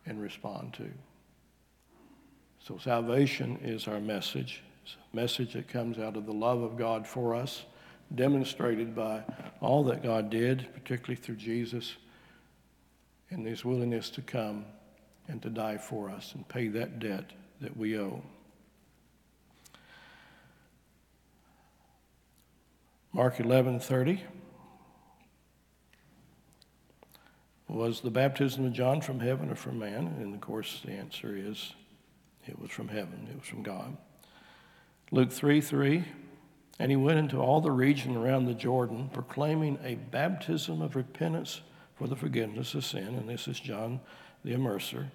and 0.05 0.21
respond 0.21 0.73
to. 0.73 0.89
So 2.59 2.77
salvation 2.77 3.59
is 3.61 3.87
our 3.87 3.99
message. 3.99 4.63
It's 4.83 4.95
a 5.13 5.15
message 5.15 5.53
that 5.53 5.67
comes 5.67 5.99
out 5.99 6.15
of 6.15 6.25
the 6.25 6.33
love 6.33 6.61
of 6.61 6.77
God 6.77 7.05
for 7.05 7.35
us, 7.35 7.65
demonstrated 8.13 8.95
by 8.95 9.23
all 9.59 9.83
that 9.85 10.03
God 10.03 10.29
did, 10.29 10.67
particularly 10.73 11.15
through 11.15 11.35
Jesus, 11.35 11.95
and 13.29 13.45
his 13.45 13.65
willingness 13.65 14.09
to 14.11 14.21
come 14.21 14.65
and 15.27 15.41
to 15.41 15.49
die 15.49 15.77
for 15.77 16.09
us 16.09 16.33
and 16.33 16.47
pay 16.47 16.67
that 16.69 16.99
debt 16.99 17.31
that 17.59 17.75
we 17.75 17.97
owe. 17.97 18.21
Mark 23.11 23.37
11:30 23.37 24.21
Was 27.67 27.99
the 27.99 28.11
baptism 28.11 28.65
of 28.65 28.73
John 28.73 29.01
from 29.01 29.19
heaven 29.19 29.49
or 29.49 29.55
from 29.55 29.79
man? 29.79 30.07
And 30.19 30.33
of 30.33 30.39
course 30.39 30.81
the 30.85 30.91
answer 30.91 31.35
is 31.35 31.73
it 32.45 32.57
was 32.59 32.71
from 32.71 32.87
heaven. 32.87 33.27
It 33.29 33.39
was 33.39 33.47
from 33.47 33.63
God. 33.63 33.97
Luke 35.11 35.31
3 35.31 35.59
3. 35.59 36.05
And 36.79 36.91
he 36.91 36.97
went 36.97 37.19
into 37.19 37.39
all 37.39 37.61
the 37.61 37.71
region 37.71 38.15
around 38.15 38.45
the 38.45 38.53
Jordan, 38.53 39.09
proclaiming 39.11 39.79
a 39.83 39.95
baptism 39.95 40.81
of 40.81 40.95
repentance 40.95 41.61
for 41.95 42.07
the 42.07 42.15
forgiveness 42.15 42.75
of 42.75 42.85
sin. 42.85 43.07
And 43.07 43.27
this 43.27 43.47
is 43.47 43.59
John 43.59 43.99
the 44.43 44.53
Immerser. 44.53 45.07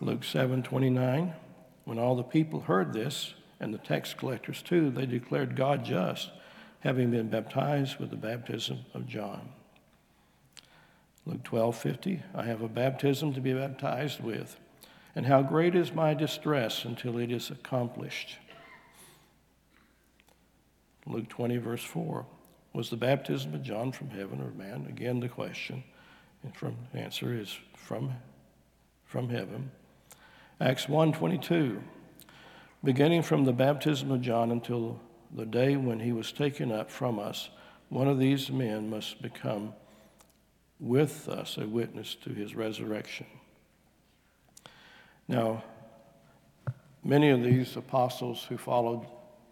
Luke 0.00 0.24
7 0.24 0.62
29. 0.62 1.34
When 1.84 1.98
all 1.98 2.16
the 2.16 2.22
people 2.22 2.60
heard 2.60 2.92
this, 2.92 3.34
and 3.60 3.74
the 3.74 3.78
tax 3.78 4.14
collectors 4.14 4.62
too, 4.62 4.90
they 4.90 5.06
declared 5.06 5.54
God 5.54 5.84
just, 5.84 6.30
having 6.80 7.10
been 7.10 7.28
baptized 7.28 7.98
with 7.98 8.10
the 8.10 8.16
baptism 8.16 8.78
of 8.94 9.06
John. 9.06 9.50
Luke 11.26 11.42
12 11.44 11.76
50. 11.76 12.22
I 12.34 12.44
have 12.44 12.62
a 12.62 12.68
baptism 12.68 13.34
to 13.34 13.40
be 13.40 13.52
baptized 13.52 14.20
with 14.20 14.56
and 15.14 15.26
how 15.26 15.42
great 15.42 15.74
is 15.74 15.92
my 15.92 16.14
distress 16.14 16.84
until 16.84 17.18
it 17.18 17.30
is 17.30 17.50
accomplished. 17.50 18.38
Luke 21.06 21.28
20, 21.28 21.56
verse 21.58 21.84
4. 21.84 22.26
Was 22.72 22.90
the 22.90 22.96
baptism 22.96 23.54
of 23.54 23.62
John 23.62 23.92
from 23.92 24.10
heaven 24.10 24.40
or 24.40 24.50
man? 24.50 24.86
Again, 24.88 25.20
the 25.20 25.28
question. 25.28 25.82
And 26.42 26.54
from 26.54 26.76
answer 26.94 27.34
is 27.34 27.58
from, 27.74 28.12
from 29.04 29.28
heaven. 29.28 29.70
Acts 30.60 30.88
1 30.88 31.12
22. 31.12 31.82
Beginning 32.82 33.22
from 33.22 33.44
the 33.44 33.52
baptism 33.52 34.10
of 34.10 34.22
John 34.22 34.50
until 34.50 35.00
the 35.34 35.44
day 35.44 35.76
when 35.76 36.00
he 36.00 36.12
was 36.12 36.32
taken 36.32 36.72
up 36.72 36.90
from 36.90 37.18
us, 37.18 37.50
one 37.88 38.08
of 38.08 38.18
these 38.18 38.50
men 38.50 38.88
must 38.88 39.20
become 39.20 39.74
with 40.78 41.28
us 41.28 41.58
a 41.58 41.66
witness 41.66 42.14
to 42.14 42.30
his 42.30 42.54
resurrection. 42.54 43.26
Now, 45.28 45.62
many 47.04 47.30
of 47.30 47.42
these 47.42 47.76
apostles 47.76 48.44
who 48.48 48.56
followed 48.56 49.06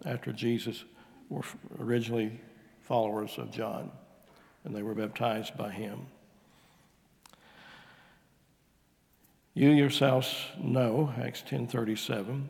after 0.05 0.33
Jesus 0.33 0.85
were 1.29 1.43
originally 1.79 2.41
followers 2.81 3.39
of 3.39 3.51
John, 3.51 3.91
and 4.65 4.75
they 4.75 4.83
were 4.83 4.95
baptized 4.95 5.57
by 5.57 5.71
him. 5.71 6.07
You 9.55 9.71
yourselves 9.71 10.47
know, 10.63 11.13
Acts 11.21 11.43
10:37, 11.43 12.49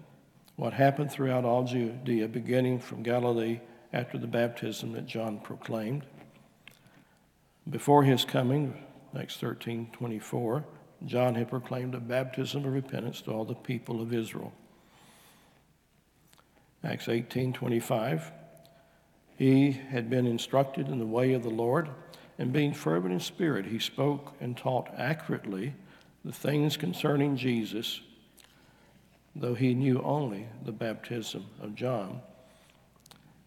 what 0.57 0.75
happened 0.75 1.11
throughout 1.11 1.45
all 1.45 1.65
Judea, 1.65 2.29
beginning 2.29 2.81
from 2.81 3.03
Galilee 3.03 3.61
after 3.93 4.19
the 4.19 4.27
baptism 4.27 4.93
that 4.93 5.07
John 5.07 5.41
proclaimed. 5.41 6.05
Before 7.69 8.05
his 8.05 8.25
coming, 8.25 8.85
Acts 9.19 9.37
13:24, 9.39 10.65
John 11.07 11.35
had 11.35 11.49
proclaimed 11.49 11.95
a 11.95 12.01
baptism 12.01 12.65
of 12.65 12.73
repentance 12.73 13.23
to 13.23 13.33
all 13.33 13.45
the 13.45 13.55
people 13.55 14.03
of 14.03 14.13
Israel. 14.13 14.53
Acts 16.85 17.09
18:25, 17.09 18.33
he 19.39 19.71
had 19.71 20.11
been 20.11 20.27
instructed 20.27 20.89
in 20.89 20.99
the 20.99 21.07
way 21.07 21.33
of 21.33 21.45
the 21.45 21.49
Lord, 21.49 21.89
and 22.39 22.53
being 22.53 22.75
fervent 22.75 23.15
in 23.15 23.21
spirit, 23.21 23.67
he 23.67 23.79
spoke 23.79 24.35
and 24.41 24.57
taught 24.57 24.93
accurately 24.97 25.75
the 26.25 26.33
things 26.33 26.77
concerning 26.77 27.37
Jesus, 27.37 28.01
though 29.37 29.55
he 29.55 29.75
knew 29.75 30.03
only 30.03 30.49
the 30.65 30.73
baptism 30.73 31.47
of 31.63 31.77
John. 31.77 32.21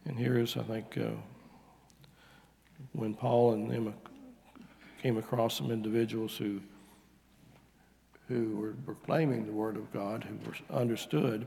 And 0.05 0.17
here 0.17 0.37
is, 0.37 0.55
I 0.55 0.63
think, 0.63 0.97
uh, 0.97 1.11
when 2.93 3.13
Paul 3.13 3.51
and 3.51 3.69
them 3.69 3.93
came 5.03 5.17
across 5.17 5.57
some 5.57 5.71
individuals 5.71 6.37
who 6.37 6.61
who 8.29 8.55
were 8.55 8.73
proclaiming 8.85 9.45
the 9.45 9.51
word 9.51 9.75
of 9.75 9.91
God, 9.91 10.23
who 10.23 10.37
were 10.49 10.55
understood, 10.79 11.45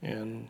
and 0.00 0.46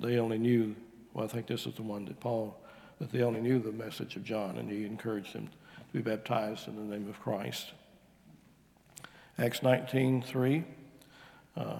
they 0.00 0.18
only 0.18 0.38
knew. 0.38 0.74
Well, 1.14 1.24
I 1.24 1.28
think 1.28 1.46
this 1.46 1.66
is 1.66 1.74
the 1.74 1.82
one 1.82 2.04
that 2.06 2.20
Paul 2.20 2.60
that 2.98 3.10
they 3.10 3.22
only 3.22 3.40
knew 3.40 3.58
the 3.58 3.72
message 3.72 4.16
of 4.16 4.24
John, 4.24 4.58
and 4.58 4.70
he 4.70 4.84
encouraged 4.84 5.34
them 5.34 5.46
to 5.48 5.92
be 5.92 6.00
baptized 6.00 6.68
in 6.68 6.76
the 6.76 6.96
name 6.96 7.08
of 7.08 7.20
Christ. 7.20 7.72
Acts 9.38 9.62
19, 9.62 10.22
3, 10.22 10.64
uh, 11.56 11.76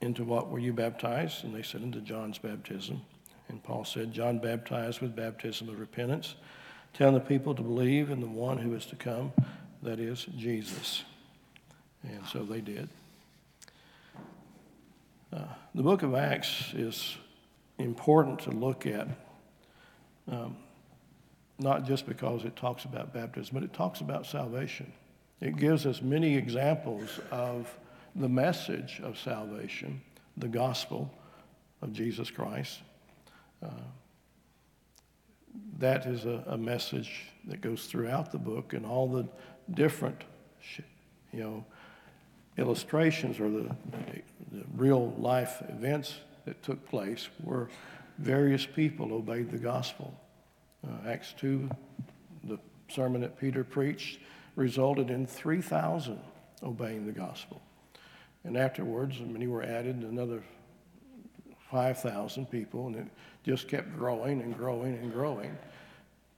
into 0.00 0.24
what 0.24 0.50
were 0.50 0.58
you 0.58 0.72
baptized? 0.72 1.44
And 1.44 1.54
they 1.54 1.62
said, 1.62 1.82
into 1.82 2.00
John's 2.00 2.38
baptism. 2.38 3.00
And 3.48 3.62
Paul 3.62 3.84
said, 3.84 4.12
John 4.12 4.38
baptized 4.38 5.00
with 5.00 5.14
baptism 5.14 5.68
of 5.68 5.78
repentance, 5.78 6.34
telling 6.92 7.14
the 7.14 7.20
people 7.20 7.54
to 7.54 7.62
believe 7.62 8.10
in 8.10 8.20
the 8.20 8.26
one 8.26 8.58
who 8.58 8.74
is 8.74 8.84
to 8.86 8.96
come, 8.96 9.32
that 9.82 10.00
is 10.00 10.26
Jesus. 10.36 11.04
And 12.02 12.26
so 12.26 12.42
they 12.42 12.60
did. 12.60 12.88
Uh, 15.32 15.44
the 15.74 15.82
book 15.82 16.02
of 16.02 16.14
Acts 16.14 16.72
is 16.74 17.16
important 17.78 18.40
to 18.40 18.50
look 18.50 18.86
at, 18.86 19.08
um, 20.30 20.56
not 21.58 21.84
just 21.86 22.06
because 22.06 22.44
it 22.44 22.56
talks 22.56 22.84
about 22.84 23.12
baptism, 23.12 23.54
but 23.54 23.62
it 23.62 23.72
talks 23.72 24.00
about 24.00 24.26
salvation. 24.26 24.92
It 25.40 25.56
gives 25.56 25.86
us 25.86 26.02
many 26.02 26.36
examples 26.36 27.20
of 27.30 27.72
the 28.14 28.28
message 28.28 29.00
of 29.02 29.18
salvation, 29.18 30.00
the 30.36 30.48
gospel 30.48 31.10
of 31.80 31.92
Jesus 31.92 32.30
Christ. 32.30 32.80
Uh, 33.62 33.70
that 35.78 36.06
is 36.06 36.24
a, 36.24 36.42
a, 36.48 36.58
message 36.58 37.26
that 37.46 37.60
goes 37.60 37.86
throughout 37.86 38.30
the 38.30 38.38
book, 38.38 38.72
and 38.72 38.84
all 38.84 39.08
the 39.08 39.26
different, 39.74 40.22
you 41.32 41.40
know, 41.40 41.64
illustrations 42.56 43.38
or 43.40 43.48
the, 43.48 43.62
the 44.52 44.64
real 44.76 45.12
life 45.18 45.62
events 45.68 46.14
that 46.48 46.62
took 46.62 46.88
place 46.88 47.28
where 47.44 47.68
various 48.16 48.64
people 48.64 49.12
obeyed 49.12 49.50
the 49.50 49.58
gospel. 49.58 50.14
Uh, 50.82 51.10
Acts 51.10 51.34
2, 51.38 51.68
the 52.44 52.58
sermon 52.88 53.20
that 53.20 53.38
Peter 53.38 53.62
preached, 53.62 54.18
resulted 54.56 55.10
in 55.10 55.26
3,000 55.26 56.18
obeying 56.62 57.04
the 57.04 57.12
gospel. 57.12 57.60
And 58.44 58.56
afterwards, 58.56 59.20
many 59.20 59.46
were 59.46 59.62
added, 59.62 59.96
another 59.96 60.42
5,000 61.70 62.50
people, 62.50 62.86
and 62.86 62.96
it 62.96 63.06
just 63.44 63.68
kept 63.68 63.94
growing 63.94 64.40
and 64.40 64.56
growing 64.56 64.94
and 64.94 65.12
growing. 65.12 65.56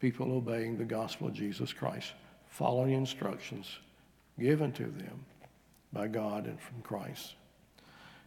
People 0.00 0.32
obeying 0.32 0.76
the 0.76 0.84
gospel 0.84 1.28
of 1.28 1.34
Jesus 1.34 1.72
Christ, 1.72 2.14
following 2.48 2.94
instructions 2.94 3.78
given 4.40 4.72
to 4.72 4.84
them 4.84 5.24
by 5.92 6.08
God 6.08 6.46
and 6.46 6.60
from 6.60 6.82
Christ. 6.82 7.34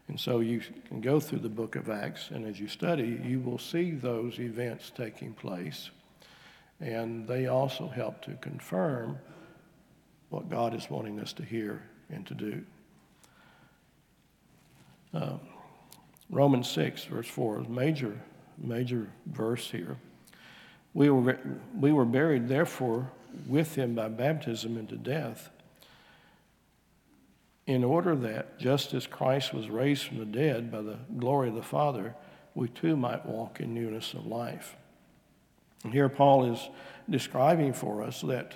And 0.07 0.19
so 0.19 0.41
you 0.41 0.61
can 0.87 1.01
go 1.01 1.19
through 1.19 1.39
the 1.39 1.49
book 1.49 1.75
of 1.75 1.89
Acts, 1.89 2.29
and 2.31 2.45
as 2.45 2.59
you 2.59 2.67
study, 2.67 3.21
you 3.23 3.39
will 3.39 3.57
see 3.57 3.91
those 3.91 4.39
events 4.39 4.91
taking 4.95 5.33
place. 5.33 5.89
And 6.79 7.27
they 7.27 7.47
also 7.47 7.87
help 7.87 8.21
to 8.23 8.33
confirm 8.35 9.17
what 10.29 10.49
God 10.49 10.75
is 10.75 10.89
wanting 10.89 11.19
us 11.19 11.31
to 11.33 11.43
hear 11.43 11.83
and 12.09 12.25
to 12.27 12.33
do. 12.33 12.63
Um, 15.13 15.39
Romans 16.29 16.69
6, 16.69 17.05
verse 17.05 17.27
4, 17.27 17.61
is 17.61 17.67
major, 17.69 18.19
major 18.57 19.09
verse 19.27 19.69
here. 19.69 19.97
We 20.93 21.09
were, 21.09 21.37
we 21.79 21.91
were 21.91 22.05
buried, 22.05 22.47
therefore, 22.47 23.11
with 23.47 23.75
him 23.75 23.95
by 23.95 24.09
baptism 24.09 24.77
into 24.77 24.95
death, 24.95 25.49
in 27.65 27.83
order 27.83 28.15
that, 28.15 28.59
just 28.59 28.93
as 28.93 29.07
Christ 29.07 29.53
was 29.53 29.69
raised 29.69 30.03
from 30.03 30.17
the 30.19 30.25
dead 30.25 30.71
by 30.71 30.81
the 30.81 30.97
glory 31.17 31.49
of 31.49 31.55
the 31.55 31.63
Father, 31.63 32.15
we 32.55 32.67
too 32.67 32.95
might 32.95 33.25
walk 33.25 33.59
in 33.59 33.73
newness 33.73 34.13
of 34.13 34.25
life. 34.25 34.75
And 35.83 35.93
here 35.93 36.09
Paul 36.09 36.53
is 36.53 36.69
describing 37.09 37.73
for 37.73 38.03
us 38.03 38.21
that 38.21 38.53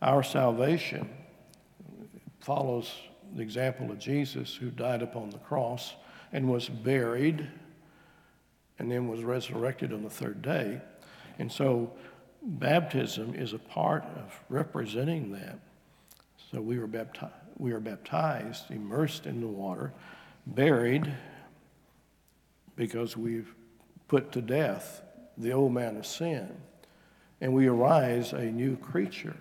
our 0.00 0.22
salvation 0.22 1.08
follows 2.40 2.92
the 3.34 3.42
example 3.42 3.90
of 3.90 3.98
Jesus, 3.98 4.54
who 4.54 4.70
died 4.70 5.02
upon 5.02 5.30
the 5.30 5.38
cross 5.38 5.94
and 6.32 6.48
was 6.48 6.68
buried 6.68 7.48
and 8.78 8.90
then 8.90 9.08
was 9.08 9.22
resurrected 9.22 9.92
on 9.92 10.02
the 10.02 10.10
third 10.10 10.42
day. 10.42 10.80
And 11.38 11.50
so 11.50 11.92
baptism 12.42 13.34
is 13.34 13.52
a 13.52 13.58
part 13.58 14.04
of 14.04 14.38
representing 14.48 15.32
that. 15.32 15.58
So 16.52 16.60
we 16.60 16.78
were 16.78 16.86
baptized, 16.86 17.32
we 17.58 17.72
are 17.72 17.80
baptized, 17.80 18.70
immersed 18.70 19.26
in 19.26 19.40
the 19.40 19.46
water, 19.46 19.92
buried 20.46 21.12
because 22.76 23.16
we've 23.16 23.54
put 24.08 24.32
to 24.32 24.42
death 24.42 25.02
the 25.38 25.52
old 25.52 25.72
man 25.72 25.96
of 25.96 26.06
sin, 26.06 26.54
and 27.40 27.52
we 27.52 27.66
arise 27.66 28.32
a 28.32 28.44
new 28.44 28.76
creature 28.76 29.36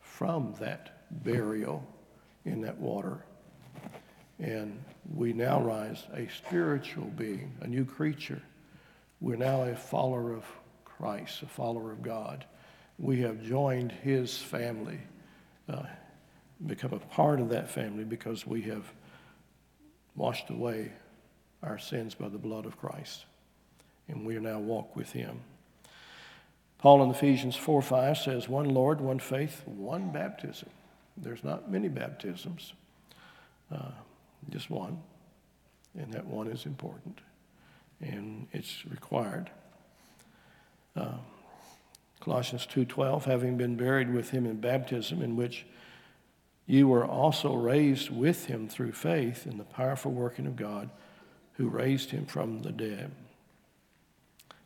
from 0.00 0.54
that 0.60 1.06
burial 1.24 1.86
in 2.44 2.60
that 2.62 2.78
water. 2.78 3.24
And 4.38 4.82
we 5.14 5.32
now 5.32 5.60
rise 5.60 6.04
a 6.14 6.28
spiritual 6.28 7.06
being, 7.16 7.52
a 7.60 7.66
new 7.66 7.84
creature. 7.84 8.42
We're 9.20 9.36
now 9.36 9.62
a 9.62 9.74
follower 9.74 10.32
of 10.32 10.44
Christ, 10.84 11.42
a 11.42 11.46
follower 11.46 11.92
of 11.92 12.02
God. 12.02 12.44
We 12.98 13.20
have 13.20 13.42
joined 13.42 13.92
his 13.92 14.36
family, 14.36 15.00
uh, 15.68 15.82
become 16.66 16.92
a 16.92 16.98
part 16.98 17.40
of 17.40 17.48
that 17.50 17.70
family 17.70 18.04
because 18.04 18.46
we 18.46 18.62
have 18.62 18.92
washed 20.16 20.50
away 20.50 20.92
our 21.62 21.78
sins 21.78 22.14
by 22.14 22.28
the 22.28 22.38
blood 22.38 22.66
of 22.66 22.76
Christ. 22.78 23.24
And 24.08 24.26
we 24.26 24.36
are 24.36 24.40
now 24.40 24.58
walk 24.58 24.96
with 24.96 25.12
him. 25.12 25.40
Paul 26.78 27.02
in 27.02 27.10
Ephesians 27.10 27.56
4 27.56 27.82
5 27.82 28.18
says, 28.18 28.48
One 28.48 28.68
Lord, 28.70 29.00
one 29.00 29.18
faith, 29.18 29.62
one 29.66 30.10
baptism. 30.10 30.70
There's 31.16 31.42
not 31.42 31.70
many 31.70 31.88
baptisms, 31.88 32.72
uh, 33.72 33.90
just 34.50 34.70
one. 34.70 34.98
And 35.98 36.12
that 36.12 36.26
one 36.26 36.46
is 36.46 36.64
important. 36.64 37.20
And 38.00 38.46
it's 38.52 38.86
required. 38.86 39.50
Uh, 40.94 41.18
Colossians 42.20 42.66
2:12 42.66 43.24
having 43.24 43.56
been 43.56 43.76
buried 43.76 44.12
with 44.12 44.30
him 44.30 44.46
in 44.46 44.60
baptism 44.60 45.22
in 45.22 45.36
which 45.36 45.66
you 46.68 46.86
were 46.86 47.04
also 47.04 47.54
raised 47.54 48.10
with 48.10 48.46
him 48.46 48.68
through 48.68 48.92
faith 48.92 49.44
in 49.44 49.58
the 49.58 49.64
powerful 49.64 50.12
working 50.12 50.46
of 50.46 50.54
God 50.54 50.90
who 51.54 51.68
raised 51.68 52.10
him 52.10 52.26
from 52.26 52.62
the 52.62 52.70
dead 52.70 53.10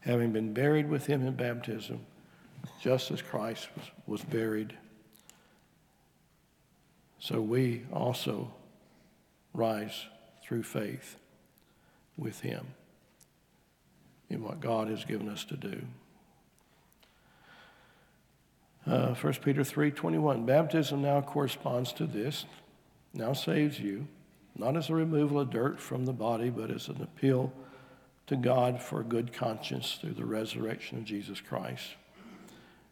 having 0.03 0.33
been 0.33 0.53
buried 0.53 0.89
with 0.89 1.07
him 1.07 1.27
in 1.27 1.35
baptism, 1.35 2.05
just 2.81 3.11
as 3.11 3.23
Christ 3.23 3.69
was, 4.07 4.23
buried. 4.23 4.77
So 7.19 7.41
we 7.41 7.85
also 7.93 8.53
rise 9.55 10.07
through 10.43 10.65
faith 10.65 11.17
with 12.17 12.41
him 12.41 12.67
in 14.29 14.43
what 14.43 14.61
God 14.61 14.89
has 14.89 15.05
given 15.05 15.29
us 15.29 15.45
to 15.45 15.57
do. 15.57 15.83
Uh, 18.87 19.15
1 19.15 19.33
Peter 19.43 19.63
3:21 19.63 20.45
Baptism 20.45 21.03
now 21.03 21.21
corresponds 21.21 21.93
to 21.93 22.07
this, 22.07 22.47
now 23.15 23.33
saves 23.33 23.79
you, 23.79 24.09
not 24.57 24.77
as 24.77 24.91
a 24.91 24.95
removal 24.95 25.39
of 25.39 25.51
dirt 25.51 25.79
from 25.79 26.05
the 26.05 26.13
body, 26.13 26.51
but 26.51 26.71
as 26.71 26.89
an 26.89 27.01
appeal 27.01 27.53
to 28.27 28.37
God 28.37 28.83
for 28.83 29.01
a 29.01 29.05
good 29.05 29.33
conscience 29.33 29.99
through 30.01 30.15
the 30.15 30.25
resurrection 30.25 30.99
of 30.99 31.05
Jesus 31.05 31.41
Christ. 31.41 31.91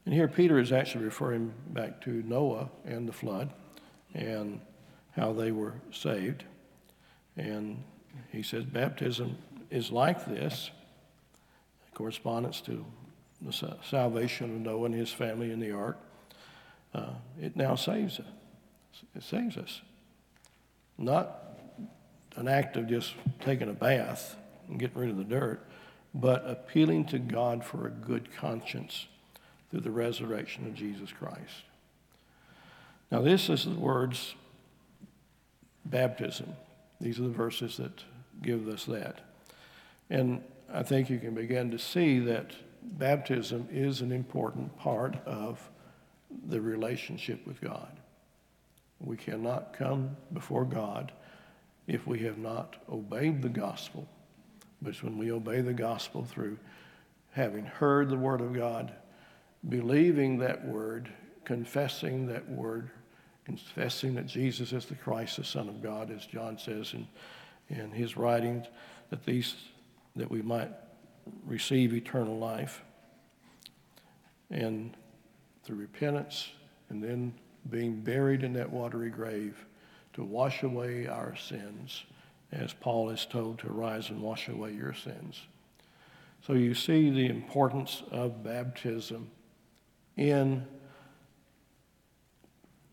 And 0.05 0.15
here 0.15 0.29
Peter 0.29 0.59
is 0.59 0.73
actually 0.73 1.05
referring 1.05 1.53
back 1.69 2.01
to 2.03 2.23
Noah 2.23 2.71
and 2.85 3.09
the 3.09 3.13
flood 3.13 3.51
and 4.15 4.61
how 5.17 5.33
they 5.33 5.53
were 5.53 5.75
saved. 5.93 6.45
And 7.37 7.83
he 8.31 8.43
says 8.43 8.65
baptism 8.65 9.39
is 9.71 9.91
like 9.91 10.25
this, 10.27 10.71
correspondence 11.95 12.61
to 12.63 12.85
the 13.43 13.77
salvation 13.89 14.55
of 14.55 14.61
Noah 14.61 14.87
and 14.87 14.95
his 14.95 15.13
family 15.13 15.51
in 15.51 15.61
the 15.61 15.73
ark. 15.73 15.99
Uh, 16.95 17.11
it 17.41 17.57
now 17.57 17.75
saves 17.75 18.21
us. 18.21 18.27
It 19.15 19.23
saves 19.23 19.57
us. 19.57 19.81
Not 20.99 21.41
an 22.37 22.49
act 22.49 22.77
of 22.77 22.89
just 22.89 23.15
taking 23.41 23.69
a 23.69 23.73
bath 23.73 24.37
and 24.69 24.79
getting 24.79 25.01
rid 25.01 25.11
of 25.11 25.17
the 25.17 25.25
dirt, 25.25 25.67
but 26.15 26.45
appealing 26.47 27.07
to 27.07 27.19
God 27.19 27.65
for 27.65 27.87
a 27.87 27.91
good 27.91 28.35
conscience 28.35 29.07
through 29.71 29.81
the 29.81 29.91
resurrection 29.91 30.67
of 30.67 30.75
Jesus 30.75 31.13
Christ. 31.13 31.65
Now, 33.11 33.23
this 33.23 33.49
is 33.49 33.65
the 33.65 33.71
words 33.71 34.35
baptism. 35.85 36.55
These 37.01 37.19
are 37.19 37.25
the 37.25 37.29
verses 37.31 37.77
that 37.79 38.05
give 38.43 38.69
us 38.69 38.85
that. 38.85 39.21
And 40.09 40.43
I 40.73 40.83
think 40.83 41.11
you 41.11 41.19
can 41.19 41.35
begin 41.35 41.71
to 41.71 41.79
see 41.79 42.19
that 42.21 42.53
baptism 42.83 43.69
is 43.71 44.01
an 44.01 44.13
important 44.13 44.77
part 44.79 45.17
of 45.27 45.71
the 46.49 46.61
relationship 46.61 47.47
with 47.47 47.61
God. 47.61 47.91
We 49.01 49.17
cannot 49.17 49.73
come 49.73 50.17
before 50.33 50.65
God 50.65 51.13
if 51.87 52.07
we 52.07 52.21
have 52.21 52.39
not 52.39 52.77
obeyed 52.89 53.43
the 53.43 53.49
gospel. 53.49 54.07
But 54.83 54.91
it's 54.91 55.03
when 55.03 55.19
we 55.19 55.33
obey 55.33 55.61
the 55.61 55.73
gospel 55.73 56.25
through 56.25 56.59
having 57.33 57.65
heard 57.65 58.09
the 58.09 58.17
word 58.17 58.41
of 58.41 58.53
God, 58.53 58.93
believing 59.69 60.39
that 60.39 60.67
word, 60.67 61.11
confessing 61.45 62.27
that 62.29 62.49
word, 62.49 62.91
confessing 63.45 64.15
that 64.15 64.27
Jesus 64.27 64.73
is 64.73 64.87
the 64.87 64.95
Christ, 64.95 65.37
the 65.37 65.45
Son 65.45 65.69
of 65.69 65.83
God, 65.83 66.11
as 66.11 66.27
John 66.27 66.59
says 66.59 66.95
in, 66.95 67.07
in 67.69 67.91
his 67.91 68.17
writings, 68.17 68.67
that 69.11 69.25
these 69.25 69.55
that 70.17 70.31
we 70.31 70.43
might 70.43 70.71
receive 71.47 71.95
eternal 71.95 72.39
life. 72.39 72.83
And 74.51 74.97
through 75.63 75.77
repentance 75.77 76.51
and 76.89 77.03
then 77.03 77.35
being 77.69 78.01
buried 78.01 78.43
in 78.43 78.53
that 78.55 78.71
watery 78.71 79.11
grave 79.11 79.65
to 80.15 80.25
wash 80.25 80.63
away 80.63 81.07
our 81.07 81.37
sins, 81.37 82.05
as 82.51 82.73
Paul 82.73 83.11
is 83.11 83.27
told 83.27 83.61
to 83.61 83.69
rise 83.69 84.11
and 84.11 84.21
wash 84.21 84.49
away 84.49 84.73
your 84.73 84.95
sins. 84.95 85.41
So 86.45 86.55
you 86.55 86.75
see 86.75 87.11
the 87.11 87.27
importance 87.27 88.03
of 88.11 88.43
baptism 88.43 89.31
in 90.17 90.67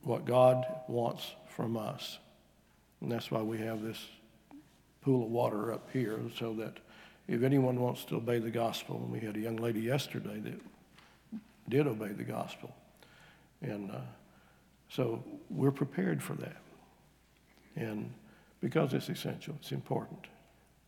what 0.03 0.25
God 0.25 0.65
wants 0.87 1.31
from 1.47 1.75
us. 1.75 2.19
And 3.01 3.11
that's 3.11 3.31
why 3.31 3.41
we 3.41 3.57
have 3.59 3.81
this 3.81 4.05
pool 5.01 5.23
of 5.23 5.31
water 5.31 5.73
up 5.73 5.89
here, 5.91 6.19
so 6.37 6.53
that 6.53 6.77
if 7.27 7.43
anyone 7.43 7.79
wants 7.79 8.05
to 8.05 8.15
obey 8.15 8.39
the 8.39 8.49
gospel, 8.49 8.97
and 8.97 9.11
we 9.11 9.19
had 9.19 9.35
a 9.35 9.39
young 9.39 9.57
lady 9.57 9.81
yesterday 9.81 10.39
that 10.39 10.59
did 11.69 11.87
obey 11.87 12.09
the 12.09 12.23
gospel. 12.23 12.73
And 13.61 13.91
uh, 13.91 13.99
so 14.89 15.23
we're 15.49 15.71
prepared 15.71 16.23
for 16.23 16.33
that. 16.35 16.57
And 17.75 18.11
because 18.61 18.93
it's 18.93 19.09
essential, 19.09 19.55
it's 19.59 19.71
important. 19.71 20.25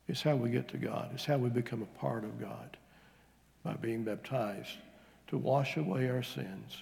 It's 0.07 0.21
how 0.21 0.35
we 0.35 0.49
get 0.49 0.67
to 0.69 0.77
God, 0.77 1.11
it's 1.13 1.25
how 1.25 1.37
we 1.37 1.49
become 1.49 1.81
a 1.81 1.99
part 1.99 2.23
of 2.23 2.39
God 2.39 2.77
by 3.63 3.73
being 3.73 4.03
baptized 4.03 4.77
to 5.27 5.37
wash 5.37 5.77
away 5.77 6.09
our 6.09 6.23
sins, 6.23 6.77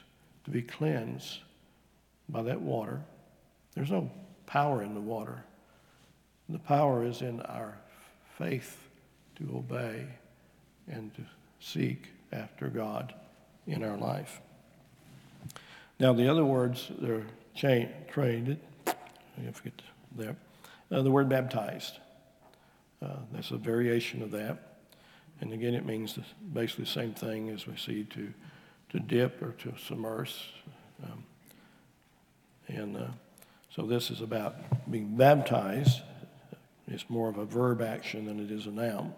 to 0.45 0.51
be 0.51 0.61
cleansed 0.61 1.39
by 2.29 2.43
that 2.43 2.61
water. 2.61 3.01
There's 3.73 3.91
no 3.91 4.09
power 4.45 4.83
in 4.83 4.93
the 4.93 5.01
water. 5.01 5.43
The 6.47 6.59
power 6.59 7.03
is 7.03 7.21
in 7.21 7.41
our 7.41 7.77
faith 8.37 8.86
to 9.37 9.55
obey 9.55 10.05
and 10.87 11.13
to 11.15 11.21
seek 11.59 12.09
after 12.31 12.67
God 12.67 13.13
in 13.65 13.83
our 13.83 13.97
life. 13.97 14.41
Now, 15.99 16.13
the 16.13 16.29
other 16.29 16.45
words 16.45 16.91
that 16.99 17.09
are 17.09 17.25
cha- 17.55 17.89
traded, 18.11 18.59
I 18.87 19.51
forget 19.51 19.81
there, 20.15 20.35
uh, 20.91 21.01
the 21.01 21.11
word 21.11 21.29
baptized. 21.29 21.99
Uh, 23.01 23.17
that's 23.31 23.51
a 23.51 23.57
variation 23.57 24.21
of 24.21 24.31
that. 24.31 24.79
And 25.41 25.53
again, 25.53 25.75
it 25.75 25.85
means 25.85 26.17
basically 26.53 26.85
the 26.85 26.89
same 26.89 27.13
thing 27.13 27.49
as 27.49 27.67
we 27.67 27.75
see 27.77 28.03
to, 28.05 28.33
to 28.89 28.99
dip 28.99 29.41
or 29.41 29.51
to 29.51 29.73
submerge. 29.77 30.33
Um, 31.03 31.23
and 32.67 32.97
uh, 32.97 33.07
so 33.75 33.83
this 33.83 34.09
is 34.09 34.21
about 34.21 34.55
being 34.89 35.15
baptized. 35.15 36.01
It's 36.87 37.09
more 37.09 37.29
of 37.29 37.37
a 37.37 37.45
verb 37.45 37.81
action 37.81 38.25
than 38.25 38.39
it 38.39 38.49
is 38.49 38.65
a 38.65 38.71
noun. 38.71 39.13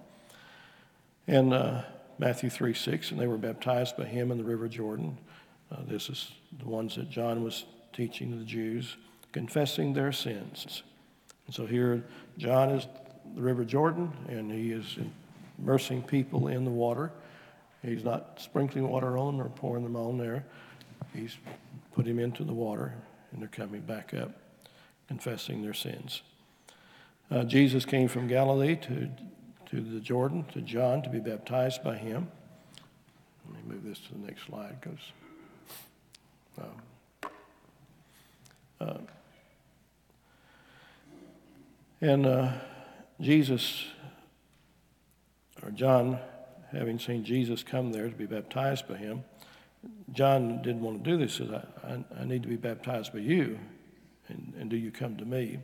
And 1.30 1.54
uh, 1.54 1.84
Matthew 2.18 2.50
3 2.50 2.74
6, 2.74 3.12
and 3.12 3.20
they 3.20 3.28
were 3.28 3.38
baptized 3.38 3.96
by 3.96 4.06
him 4.06 4.32
in 4.32 4.40
the 4.40 4.44
river 4.44 4.68
Jordan. 4.68 5.16
Uh, 5.72 5.82
this 5.86 6.10
is 6.10 6.32
the 6.58 6.68
ones 6.68 6.96
that 6.96 7.12
John 7.12 7.44
was 7.44 7.66
teaching 7.94 8.36
the 8.40 8.44
Jews, 8.44 8.98
confessing 9.32 9.94
their 9.94 10.12
sins. 10.12 10.82
And 11.46 11.54
so 11.54 11.68
here, 11.68 12.04
John 12.40 12.72
is 12.72 12.88
the 13.36 13.44
river 13.44 13.64
Jordan, 13.64 14.12
and 14.28 14.52
he 14.52 14.72
is 14.72 14.98
immersing 15.60 16.02
people 16.02 16.48
in 16.48 16.66
the 16.66 16.72
water. 16.72 17.12
He's 17.84 18.04
not 18.04 18.42
sprinkling 18.42 18.90
water 18.90 19.16
on 19.16 19.40
or 19.40 19.50
pouring 19.50 19.84
them 19.84 19.96
on 19.96 20.18
there. 20.18 20.46
He's 21.14 21.38
put 21.94 22.08
him 22.08 22.18
into 22.18 22.44
the 22.44 22.54
water, 22.54 22.96
and 23.32 23.40
they're 23.40 23.50
coming 23.50 23.82
back 23.82 24.16
up, 24.16 24.32
confessing 25.08 25.62
their 25.62 25.76
sins. 25.76 26.24
Uh, 27.30 27.44
Jesus 27.44 27.86
came 27.86 28.08
from 28.08 28.28
Galilee 28.28 28.78
to 28.78 29.12
to 29.70 29.82
the 29.82 30.00
Jordan, 30.00 30.46
to 30.54 30.62
John, 30.62 31.02
to 31.04 31.10
be 31.10 31.20
baptized 31.20 31.84
by 31.84 31.96
him. 31.96 32.28
Let 33.46 33.66
me 33.66 33.74
move 33.74 33.84
this 33.84 34.00
to 34.00 34.14
the 34.14 34.26
next 34.26 34.46
slide 34.46 34.78
because. 34.82 35.00
Um, 36.60 36.82
uh, 38.82 38.98
and 42.02 42.26
uh, 42.26 42.52
Jesus, 43.20 43.86
or 45.62 45.72
John, 45.72 46.20
having 46.72 46.98
seen 46.98 47.24
Jesus 47.24 47.62
come 47.62 47.92
there 47.92 48.10
to 48.10 48.16
be 48.16 48.26
baptized 48.26 48.88
by 48.88 48.98
him, 48.98 49.24
John 50.14 50.62
didn't 50.62 50.82
want 50.82 51.04
to 51.04 51.10
do 51.10 51.18
this. 51.18 51.34
Said, 51.36 51.54
I, 51.54 51.88
I, 51.88 52.22
I 52.22 52.26
need 52.26 52.42
to 52.44 52.50
be 52.50 52.56
baptized 52.56 53.14
by 53.14 53.20
you, 53.20 53.60
and, 54.30 54.54
and 54.60 54.70
do 54.70 54.78
you 54.78 54.92
come 54.92 55.18
to 55.18 55.26
me? 55.26 55.60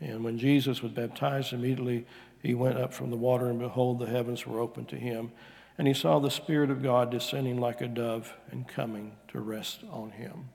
And 0.00 0.22
when 0.22 0.38
Jesus 0.38 0.82
was 0.82 0.92
baptized, 0.92 1.52
immediately 1.52 2.06
he 2.44 2.54
went 2.54 2.78
up 2.78 2.92
from 2.92 3.10
the 3.10 3.16
water, 3.16 3.48
and 3.48 3.58
behold, 3.58 3.98
the 3.98 4.06
heavens 4.06 4.46
were 4.46 4.60
opened 4.60 4.88
to 4.88 4.96
him. 4.96 5.32
And 5.78 5.88
he 5.88 5.94
saw 5.94 6.18
the 6.18 6.30
Spirit 6.30 6.70
of 6.70 6.82
God 6.82 7.10
descending 7.10 7.58
like 7.58 7.80
a 7.80 7.88
dove 7.88 8.32
and 8.50 8.66
coming 8.68 9.16
to 9.28 9.40
rest 9.40 9.80
on 9.90 10.10
him. 10.10 10.48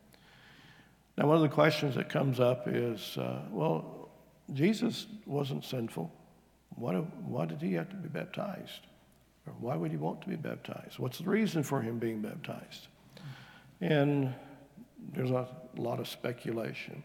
Now, 1.18 1.28
one 1.28 1.36
of 1.36 1.42
the 1.42 1.50
questions 1.50 1.96
that 1.96 2.08
comes 2.08 2.40
up 2.40 2.68
is 2.68 3.18
uh, 3.18 3.42
well, 3.52 4.10
Jesus 4.54 5.08
wasn't 5.26 5.66
sinful. 5.66 6.12
Why, 6.76 6.94
do, 6.94 7.02
why 7.26 7.46
did 7.46 7.62
he 7.62 7.74
have 7.74 7.90
to 7.90 7.96
be 7.96 8.08
baptized? 8.08 8.88
Or 9.46 9.54
why 9.60 9.76
would 9.76 9.92
he 9.92 9.98
want 9.98 10.22
to 10.22 10.30
be 10.30 10.36
baptized? 10.36 11.00
What's 11.00 11.18
the 11.18 11.30
reason 11.30 11.64
for 11.64 11.82
him 11.82 12.00
being 12.00 12.22
baptized? 12.22 12.88
And 13.82 14.34
there's 15.14 15.32
a 15.32 15.48
lot 15.76 16.00
of 16.00 16.08
speculation. 16.08 17.04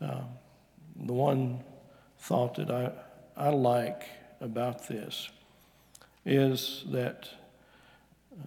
Uh, 0.00 0.22
the 1.04 1.12
one 1.12 1.64
thought 2.18 2.54
that 2.56 2.70
I, 2.70 2.92
I 3.36 3.48
like 3.48 4.08
about 4.40 4.86
this 4.86 5.28
is 6.24 6.84
that 6.88 7.28
uh, 8.32 8.46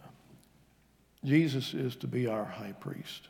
Jesus 1.25 1.73
is 1.73 1.95
to 1.97 2.07
be 2.07 2.27
our 2.27 2.45
high 2.45 2.73
priest. 2.79 3.27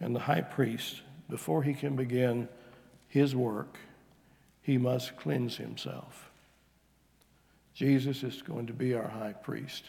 And 0.00 0.14
the 0.14 0.20
high 0.20 0.40
priest, 0.40 1.02
before 1.28 1.62
he 1.62 1.74
can 1.74 1.94
begin 1.94 2.48
his 3.08 3.34
work, 3.34 3.78
he 4.62 4.76
must 4.76 5.16
cleanse 5.16 5.56
himself. 5.56 6.30
Jesus 7.74 8.22
is 8.22 8.42
going 8.42 8.66
to 8.66 8.72
be 8.72 8.94
our 8.94 9.08
high 9.08 9.32
priest. 9.32 9.84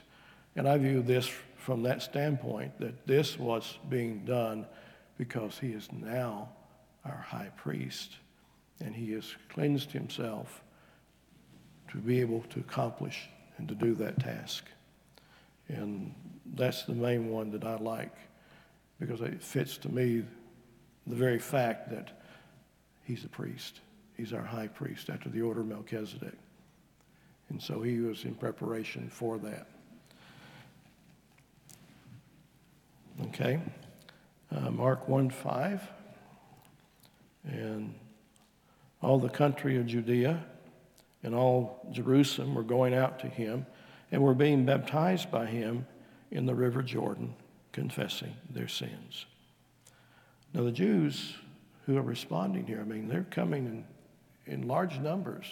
And 0.56 0.68
I 0.68 0.78
view 0.78 1.02
this 1.02 1.30
from 1.58 1.84
that 1.84 2.02
standpoint 2.02 2.80
that 2.80 3.08
this 3.08 3.38
was 3.38 3.78
being 3.90 4.26
done 4.26 4.66
because 5.18 5.60
he 5.60 5.70
is 5.70 5.90
now 5.92 6.50
our 7.04 7.26
high 7.28 7.52
priest 7.58 8.18
and 8.82 8.96
he 8.96 9.12
has 9.12 9.36
cleansed 9.50 9.92
himself 9.92 10.62
to 11.92 11.98
be 11.98 12.20
able 12.22 12.42
to 12.50 12.60
accomplish 12.60 13.30
and 13.58 13.68
to 13.68 13.76
do 13.76 13.94
that 13.96 14.20
task. 14.20 14.66
And 15.68 16.14
that's 16.56 16.84
the 16.84 16.94
main 16.94 17.30
one 17.30 17.52
that 17.52 17.64
I 17.64 17.76
like 17.78 18.16
because 19.00 19.22
it 19.22 19.42
fits 19.42 19.78
to 19.80 19.90
me 19.90 20.24
the 21.08 21.16
very 21.16 21.40
fact 21.40 21.90
that 21.92 22.22
he's 23.04 23.26
a 23.26 23.30
priest. 23.30 23.80
He's 24.16 24.34
our 24.34 24.44
high 24.44 24.68
priest 24.68 25.10
after 25.10 25.30
the 25.30 25.42
order 25.42 25.62
of 25.62 25.68
Melchizedek. 25.68 26.38
And 27.50 27.62
so 27.62 27.82
he 27.82 28.00
was 28.00 28.24
in 28.24 28.36
preparation 28.36 29.10
for 29.10 29.38
that. 29.40 29.68
Okay. 33.28 33.60
Uh, 34.56 34.72
Mark 34.72 35.08
1 35.08 35.30
5. 35.30 35.82
And 37.44 37.94
all 39.02 39.20
the 39.20 39.30
country 39.30 39.78
of 39.78 39.88
Judea 39.88 40.44
and 41.24 41.36
all 41.36 41.88
Jerusalem 41.92 42.56
were 42.56 42.64
going 42.64 42.94
out 42.94 43.20
to 43.20 43.28
him 43.28 43.66
and 44.12 44.22
were 44.22 44.34
being 44.34 44.66
baptized 44.66 45.32
by 45.32 45.46
him 45.46 45.86
in 46.32 46.46
the 46.46 46.56
river 46.56 46.82
Jordan, 46.82 47.34
confessing 47.72 48.36
their 48.50 48.68
sins. 48.68 49.26
Now, 50.54 50.64
the 50.64 50.72
Jews 50.72 51.36
who 51.86 51.98
are 51.98 52.04
responding 52.04 52.66
here, 52.66 52.82
I 52.82 52.84
mean, 52.84 53.08
they're 53.08 53.26
coming 53.30 53.66
in, 54.46 54.54
in 54.54 54.68
large 54.68 55.00
numbers. 55.00 55.46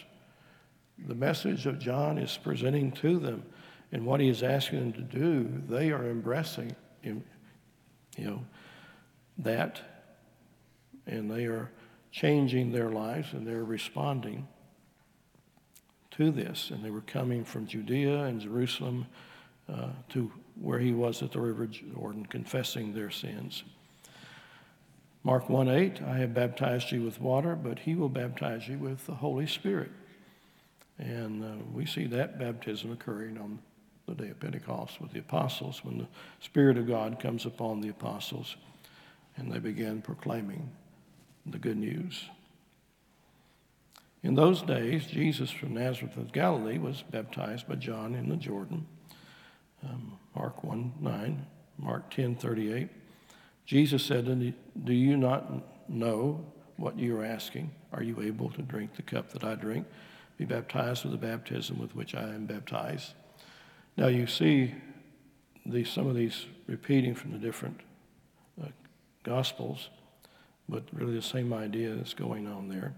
The 1.08 1.16
message 1.16 1.66
of 1.66 1.80
John 1.80 2.18
is 2.18 2.38
presenting 2.38 2.92
to 2.94 3.20
them, 3.20 3.44
and 3.92 4.06
what 4.06 4.20
he 4.20 4.28
is 4.28 4.44
asking 4.44 4.80
them 4.80 4.94
to 4.94 5.02
do, 5.02 5.64
they 5.70 5.92
are 5.92 6.10
embracing, 6.10 6.76
you 7.04 7.24
know, 8.18 8.44
that, 9.38 9.82
and 11.08 11.32
they 11.32 11.46
are 11.46 11.72
changing 12.12 12.72
their 12.72 12.90
lives, 12.90 13.34
and 13.34 13.46
they're 13.46 13.64
responding 13.64 14.48
to 16.12 16.32
this. 16.32 16.72
And 16.72 16.84
they 16.84 16.90
were 16.90 17.02
coming 17.02 17.44
from 17.44 17.68
Judea 17.68 18.24
and 18.24 18.42
Jerusalem 18.42 19.06
uh, 19.72 19.90
to 20.10 20.32
where 20.60 20.80
he 20.80 20.92
was 20.92 21.22
at 21.22 21.32
the 21.32 21.40
river 21.40 21.68
Jordan, 21.68 22.26
confessing 22.26 22.94
their 22.94 23.12
sins. 23.12 23.64
Mark 25.24 25.50
1 25.50 25.68
8, 25.68 26.02
I 26.02 26.18
have 26.18 26.34
baptized 26.34 26.92
you 26.92 27.04
with 27.04 27.20
water, 27.20 27.56
but 27.56 27.80
he 27.80 27.96
will 27.96 28.10
baptize 28.10 28.68
you 28.68 28.78
with 28.78 29.06
the 29.06 29.16
Holy 29.16 29.48
Spirit. 29.48 29.92
And 30.98 31.44
uh, 31.44 31.64
we 31.74 31.86
see 31.86 32.08
that 32.08 32.40
baptism 32.40 32.92
occurring 32.92 33.38
on 33.38 33.60
the 34.06 34.16
day 34.16 34.30
of 34.30 34.40
Pentecost 34.40 35.00
with 35.00 35.12
the 35.12 35.20
apostles 35.20 35.84
when 35.84 35.98
the 35.98 36.08
Spirit 36.40 36.78
of 36.78 36.88
God 36.88 37.20
comes 37.20 37.46
upon 37.46 37.80
the 37.80 37.90
apostles 37.90 38.56
and 39.38 39.52
they 39.52 39.60
begin 39.60 40.02
proclaiming 40.02 40.70
the 41.46 41.60
good 41.60 41.78
news. 41.78 42.26
In 44.22 44.36
those 44.36 44.62
days, 44.62 45.06
Jesus 45.06 45.50
from 45.50 45.74
Nazareth 45.74 46.18
of 46.18 46.34
Galilee 46.34 46.78
was 46.78 47.04
baptized 47.10 47.68
by 47.68 47.76
John 47.76 48.16
in 48.16 48.28
the 48.28 48.36
Jordan. 48.36 48.86
Um, 49.84 50.18
Mark 50.36 50.64
1 50.64 50.94
9, 51.00 51.46
Mark 51.78 52.10
10 52.12 52.36
38. 52.36 52.90
Jesus 53.66 54.04
said, 54.04 54.26
Do 54.84 54.94
you 54.94 55.16
not 55.16 55.90
know 55.90 56.44
what 56.76 56.98
you 56.98 57.18
are 57.18 57.26
asking? 57.26 57.72
Are 57.94 58.04
you 58.04 58.22
able 58.22 58.50
to 58.52 58.62
drink 58.62 58.96
the 58.96 59.02
cup 59.02 59.32
that 59.32 59.44
I 59.44 59.56
drink? 59.56 59.88
Be 60.38 60.46
baptized 60.46 61.04
with 61.04 61.12
the 61.12 61.18
baptism 61.18 61.80
with 61.80 61.96
which 61.96 62.16
I 62.16 62.24
am 62.24 62.46
baptized. 62.46 63.14
Now 63.96 64.08
you 64.08 64.28
see 64.28 64.74
these, 65.66 65.90
some 65.90 66.08
of 66.08 66.16
these 66.16 66.46
repeating 66.68 67.16
from 67.16 67.32
the 67.32 67.38
different 67.38 67.82
uh, 68.62 68.68
Gospels, 69.24 69.90
but 70.70 70.84
really 70.94 71.16
the 71.16 71.22
same 71.22 71.52
idea 71.52 71.96
that's 71.96 72.14
going 72.14 72.48
on 72.48 72.70
there. 72.70 72.94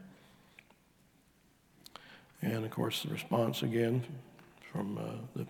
And 2.42 2.66
of 2.66 2.72
course, 2.72 3.04
the 3.04 3.10
response 3.10 3.64
again 3.64 4.04
from 4.72 4.98
uh, 4.98 5.02
the 5.36 5.48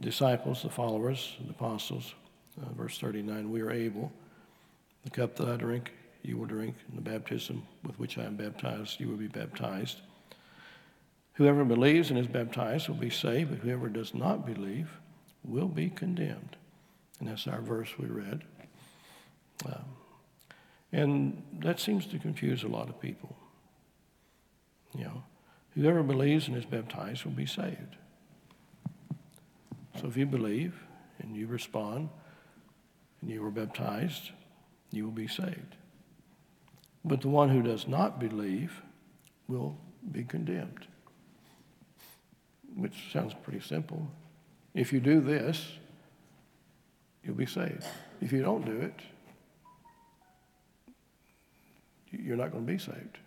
disciples, 0.00 0.62
the 0.62 0.70
followers, 0.70 1.36
the 1.44 1.50
apostles, 1.50 2.14
uh, 2.60 2.72
verse 2.74 2.98
39 2.98 3.50
We 3.50 3.62
are 3.62 3.70
able, 3.70 4.12
the 5.04 5.10
cup 5.10 5.36
that 5.36 5.48
I 5.48 5.56
drink, 5.56 5.92
you 6.22 6.36
will 6.36 6.46
drink, 6.46 6.74
and 6.88 6.98
the 6.98 7.10
baptism 7.10 7.62
with 7.84 7.98
which 7.98 8.18
I 8.18 8.24
am 8.24 8.36
baptized, 8.36 9.00
you 9.00 9.08
will 9.08 9.16
be 9.16 9.28
baptized. 9.28 10.00
Whoever 11.34 11.64
believes 11.64 12.10
and 12.10 12.18
is 12.18 12.26
baptized 12.26 12.88
will 12.88 12.96
be 12.96 13.10
saved, 13.10 13.50
but 13.50 13.60
whoever 13.60 13.88
does 13.88 14.12
not 14.12 14.44
believe 14.44 14.90
will 15.44 15.68
be 15.68 15.88
condemned. 15.88 16.56
And 17.20 17.28
that's 17.28 17.46
our 17.46 17.60
verse 17.60 17.88
we 17.98 18.06
read. 18.06 18.42
Um, 19.64 19.84
and 20.92 21.42
that 21.60 21.80
seems 21.80 22.06
to 22.06 22.18
confuse 22.18 22.62
a 22.62 22.68
lot 22.68 22.88
of 22.88 23.00
people. 23.00 23.34
You 24.94 25.04
know, 25.04 25.22
whoever 25.74 26.02
believes 26.02 26.48
and 26.48 26.56
is 26.56 26.66
baptized 26.66 27.24
will 27.24 27.32
be 27.32 27.46
saved. 27.46 27.96
So 30.00 30.06
if 30.06 30.16
you 30.16 30.26
believe 30.26 30.74
and 31.18 31.36
you 31.36 31.46
respond 31.46 32.10
and 33.20 33.30
you 33.30 33.42
were 33.42 33.50
baptized, 33.50 34.30
you 34.90 35.04
will 35.04 35.12
be 35.12 35.28
saved. 35.28 35.76
But 37.04 37.20
the 37.20 37.28
one 37.28 37.48
who 37.48 37.62
does 37.62 37.88
not 37.88 38.20
believe 38.20 38.82
will 39.48 39.76
be 40.10 40.24
condemned. 40.24 40.86
Which 42.76 43.12
sounds 43.12 43.34
pretty 43.42 43.60
simple. 43.60 44.10
If 44.74 44.92
you 44.92 45.00
do 45.00 45.20
this, 45.20 45.78
you'll 47.22 47.34
be 47.34 47.46
saved. 47.46 47.84
If 48.20 48.32
you 48.32 48.42
don't 48.42 48.64
do 48.64 48.78
it, 48.80 49.00
you're 52.12 52.36
not 52.36 52.52
going 52.52 52.66
to 52.66 52.72
be 52.72 52.78
saved. 52.78 53.18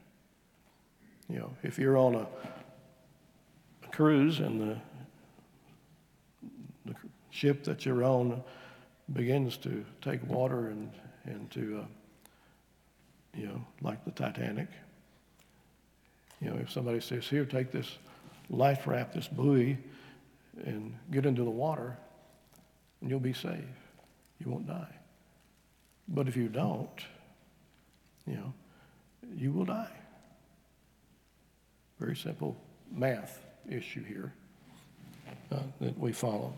You 1.29 1.39
know, 1.39 1.51
if 1.63 1.79
you're 1.79 1.97
on 1.97 2.15
a, 2.15 2.27
a 3.83 3.87
cruise 3.91 4.39
and 4.39 4.61
the, 4.61 4.77
the 6.85 6.95
ship 7.31 7.63
that 7.63 7.85
you're 7.85 8.03
on 8.03 8.43
begins 9.13 9.57
to 9.57 9.85
take 10.01 10.23
water 10.27 10.67
and, 10.67 10.91
and 11.25 11.49
to, 11.51 11.81
uh, 11.81 11.85
you 13.33 13.47
know, 13.47 13.65
like 13.81 14.03
the 14.05 14.11
Titanic, 14.11 14.67
you 16.41 16.49
know, 16.49 16.57
if 16.57 16.71
somebody 16.71 16.99
says, 16.99 17.27
here, 17.27 17.45
take 17.45 17.71
this 17.71 17.97
life 18.49 18.85
raft, 18.85 19.13
this 19.13 19.27
buoy, 19.27 19.77
and 20.63 20.95
get 21.11 21.25
into 21.25 21.43
the 21.43 21.49
water, 21.49 21.97
and 23.01 23.09
you'll 23.09 23.19
be 23.19 23.33
safe. 23.33 23.63
You 24.39 24.51
won't 24.51 24.67
die. 24.67 24.95
But 26.07 26.27
if 26.27 26.37
you 26.37 26.49
don't, 26.49 26.89
you 28.27 28.35
know, 28.35 28.53
you 29.33 29.51
will 29.51 29.65
die. 29.65 29.91
Very 31.99 32.15
simple 32.15 32.57
math 32.91 33.41
issue 33.69 34.03
here 34.03 34.33
uh, 35.51 35.59
that 35.79 35.97
we 35.97 36.11
follow. 36.11 36.53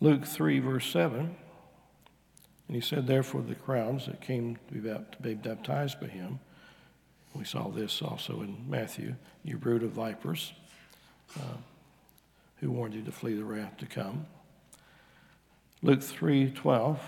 Luke 0.00 0.24
3, 0.24 0.60
verse 0.60 0.86
7. 0.86 1.20
And 1.20 2.74
he 2.74 2.80
said, 2.80 3.06
Therefore, 3.06 3.42
the 3.42 3.54
crowds 3.54 4.06
that 4.06 4.20
came 4.20 4.56
to 4.68 5.04
be 5.20 5.34
baptized 5.34 6.00
by 6.00 6.06
him, 6.06 6.40
we 7.34 7.44
saw 7.44 7.68
this 7.68 8.00
also 8.00 8.40
in 8.40 8.64
Matthew, 8.68 9.16
you 9.44 9.58
brood 9.58 9.82
of 9.82 9.90
vipers, 9.90 10.52
uh, 11.38 11.58
who 12.56 12.70
warned 12.70 12.94
you 12.94 13.02
to 13.02 13.12
flee 13.12 13.34
the 13.34 13.44
wrath 13.44 13.76
to 13.78 13.86
come. 13.86 14.26
Luke 15.82 16.02
3, 16.02 16.50
12. 16.50 17.00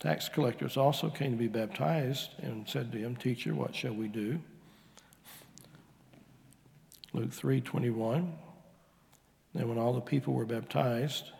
Tax 0.00 0.28
collectors 0.28 0.76
also 0.76 1.10
came 1.10 1.32
to 1.32 1.36
be 1.36 1.48
baptized 1.48 2.30
and 2.42 2.68
said 2.68 2.92
to 2.92 2.98
him, 2.98 3.16
Teacher, 3.16 3.54
what 3.54 3.74
shall 3.74 3.92
we 3.94 4.08
do? 4.08 4.40
Luke 7.12 7.32
3 7.32 7.60
21. 7.60 8.34
Then, 9.54 9.68
when 9.68 9.78
all 9.78 9.92
the 9.92 10.00
people 10.00 10.34
were 10.34 10.44
baptized, 10.44 11.30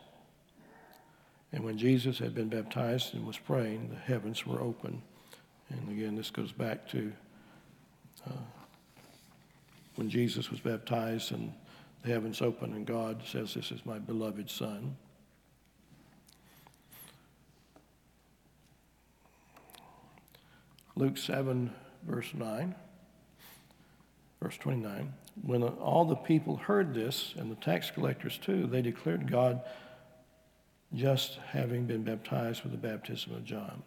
and 1.52 1.64
when 1.64 1.78
Jesus 1.78 2.18
had 2.18 2.35
been 2.35 2.48
baptized 2.48 3.14
and 3.14 3.26
was 3.26 3.38
praying, 3.38 3.90
the 3.90 3.96
heavens 3.96 4.46
were 4.46 4.61
open. 4.61 5.02
And 5.70 5.88
again, 5.90 6.14
this 6.14 6.30
goes 6.30 6.52
back 6.52 6.88
to 6.90 7.12
uh, 8.26 8.33
when 9.96 10.09
Jesus 10.09 10.50
was 10.50 10.61
baptized 10.61 11.33
and 11.33 11.52
the 12.02 12.09
heavens 12.09 12.42
open, 12.42 12.72
and 12.74 12.87
God 12.87 13.22
says, 13.26 13.54
This 13.54 13.72
is 13.72 13.85
my 13.85 13.98
beloved 13.98 14.50
Son. 14.50 14.96
Luke 20.96 21.18
7, 21.18 21.72
verse 22.07 22.33
9, 22.35 22.74
verse 24.40 24.57
29. 24.59 25.12
When 25.42 25.62
all 25.62 26.04
the 26.04 26.14
people 26.14 26.57
heard 26.57 26.94
this, 26.94 27.35
and 27.37 27.50
the 27.50 27.57
tax 27.57 27.90
collectors 27.90 28.38
too, 28.38 28.66
they 28.66 28.83
declared 28.83 29.30
God 29.30 29.62
just 30.94 31.38
having 31.48 31.87
been 31.87 32.04
baptized 32.04 32.62
with 32.62 32.72
the 32.72 32.78
baptism 32.78 33.35
of 33.35 33.44
John. 33.44 33.83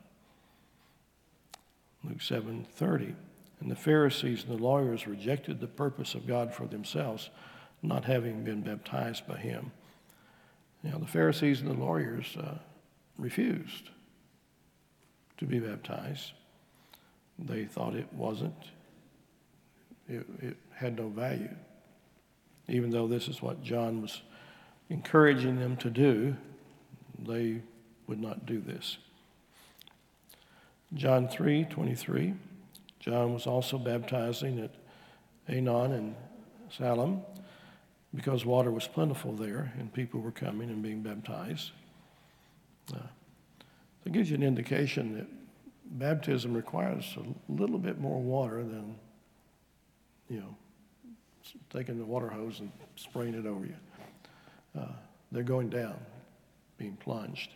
Luke 2.04 2.22
7:30. 2.22 3.15
And 3.60 3.72
the 3.72 3.76
Pharisees 3.76 4.43
and 4.43 4.58
the 4.58 4.63
lawyers 4.63 5.08
rejected 5.08 5.60
the 5.60 5.67
purpose 5.67 6.13
of 6.13 6.28
God 6.28 6.54
for 6.54 6.67
themselves, 6.67 7.32
not 7.82 8.06
having 8.06 8.43
been 8.43 8.62
baptized 8.62 9.26
by 9.26 9.38
him. 9.38 9.72
Now, 10.84 11.00
the 11.00 11.08
Pharisees 11.08 11.62
and 11.62 11.70
the 11.70 11.74
lawyers 11.74 12.38
uh, 12.38 12.60
refused 13.17 13.89
to 15.38 15.46
be 15.46 15.60
baptized. 15.60 16.34
They 17.39 17.65
thought 17.65 17.95
it 17.95 18.12
wasn't, 18.13 18.56
it, 20.08 20.26
it 20.41 20.58
had 20.73 20.97
no 20.97 21.10
value. 21.10 21.56
Even 22.67 22.89
though 22.89 23.08
this 23.08 23.28
is 23.28 23.41
what 23.41 23.63
John 23.63 24.02
was 24.02 24.21
encouraging 24.89 25.60
them 25.60 25.78
to 25.78 25.89
do, 25.89 26.36
they 27.19 27.62
would 28.08 28.19
not 28.19 28.45
do 28.45 28.60
this. 28.60 28.97
John 30.93 31.28
3 31.28 31.65
23. 31.65 32.34
John 33.00 33.34
was 33.34 33.47
also 33.47 33.78
baptizing 33.78 34.60
at 34.60 34.71
Aenon 35.50 35.93
and 35.93 36.15
Salim 36.69 37.21
because 38.13 38.45
water 38.45 38.71
was 38.71 38.88
plentiful 38.88 39.34
there 39.34 39.73
and 39.78 39.93
people 39.93 40.19
were 40.19 40.32
coming 40.32 40.69
and 40.69 40.82
being 40.82 41.02
baptized. 41.02 41.71
Uh, 42.93 43.00
it 44.06 44.13
gives 44.13 44.30
you 44.30 44.36
an 44.36 44.43
indication 44.43 45.17
that 45.17 45.28
baptism 45.91 46.54
requires 46.54 47.17
a 47.17 47.52
little 47.52 47.80
bit 47.80 48.00
more 48.00 48.21
water 48.21 48.63
than, 48.63 48.95
you 50.30 50.39
know, 50.39 50.56
taking 51.69 51.97
the 51.97 52.06
water 52.06 52.30
hose 52.30 52.60
and 52.60 52.71
spraying 52.95 53.34
it 53.34 53.45
over 53.45 53.65
you. 53.65 53.76
Uh, 54.78 54.91
they're 55.32 55.43
going 55.43 55.69
down, 55.69 55.97
being 56.78 56.95
plunged 56.97 57.52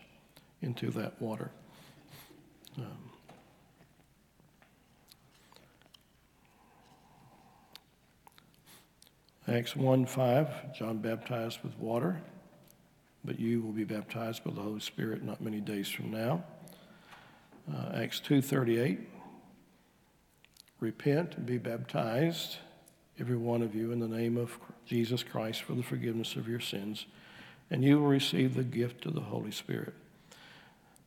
into 0.62 0.90
that 0.90 1.20
water. 1.20 1.50
Um, 2.78 3.12
Acts 9.48 9.74
1 9.74 10.06
5, 10.06 10.74
John 10.74 10.98
baptized 10.98 11.58
with 11.62 11.76
water, 11.78 12.20
but 13.24 13.40
you 13.40 13.60
will 13.60 13.72
be 13.72 13.84
baptized 13.84 14.44
by 14.44 14.52
the 14.52 14.60
Holy 14.60 14.80
Spirit 14.80 15.22
not 15.22 15.40
many 15.40 15.60
days 15.60 15.88
from 15.88 16.10
now. 16.10 16.44
Uh, 17.70 17.90
Acts 17.94 18.20
2:38 18.20 18.98
Repent 20.80 21.36
and 21.36 21.46
be 21.46 21.58
baptized 21.58 22.58
every 23.20 23.36
one 23.36 23.62
of 23.62 23.74
you 23.74 23.92
in 23.92 24.00
the 24.00 24.08
name 24.08 24.36
of 24.36 24.58
Jesus 24.84 25.22
Christ 25.22 25.62
for 25.62 25.74
the 25.74 25.82
forgiveness 25.82 26.34
of 26.34 26.48
your 26.48 26.60
sins 26.60 27.06
and 27.70 27.84
you 27.84 27.98
will 27.98 28.08
receive 28.08 28.54
the 28.54 28.64
gift 28.64 29.06
of 29.06 29.14
the 29.14 29.20
Holy 29.20 29.50
Spirit. 29.50 29.94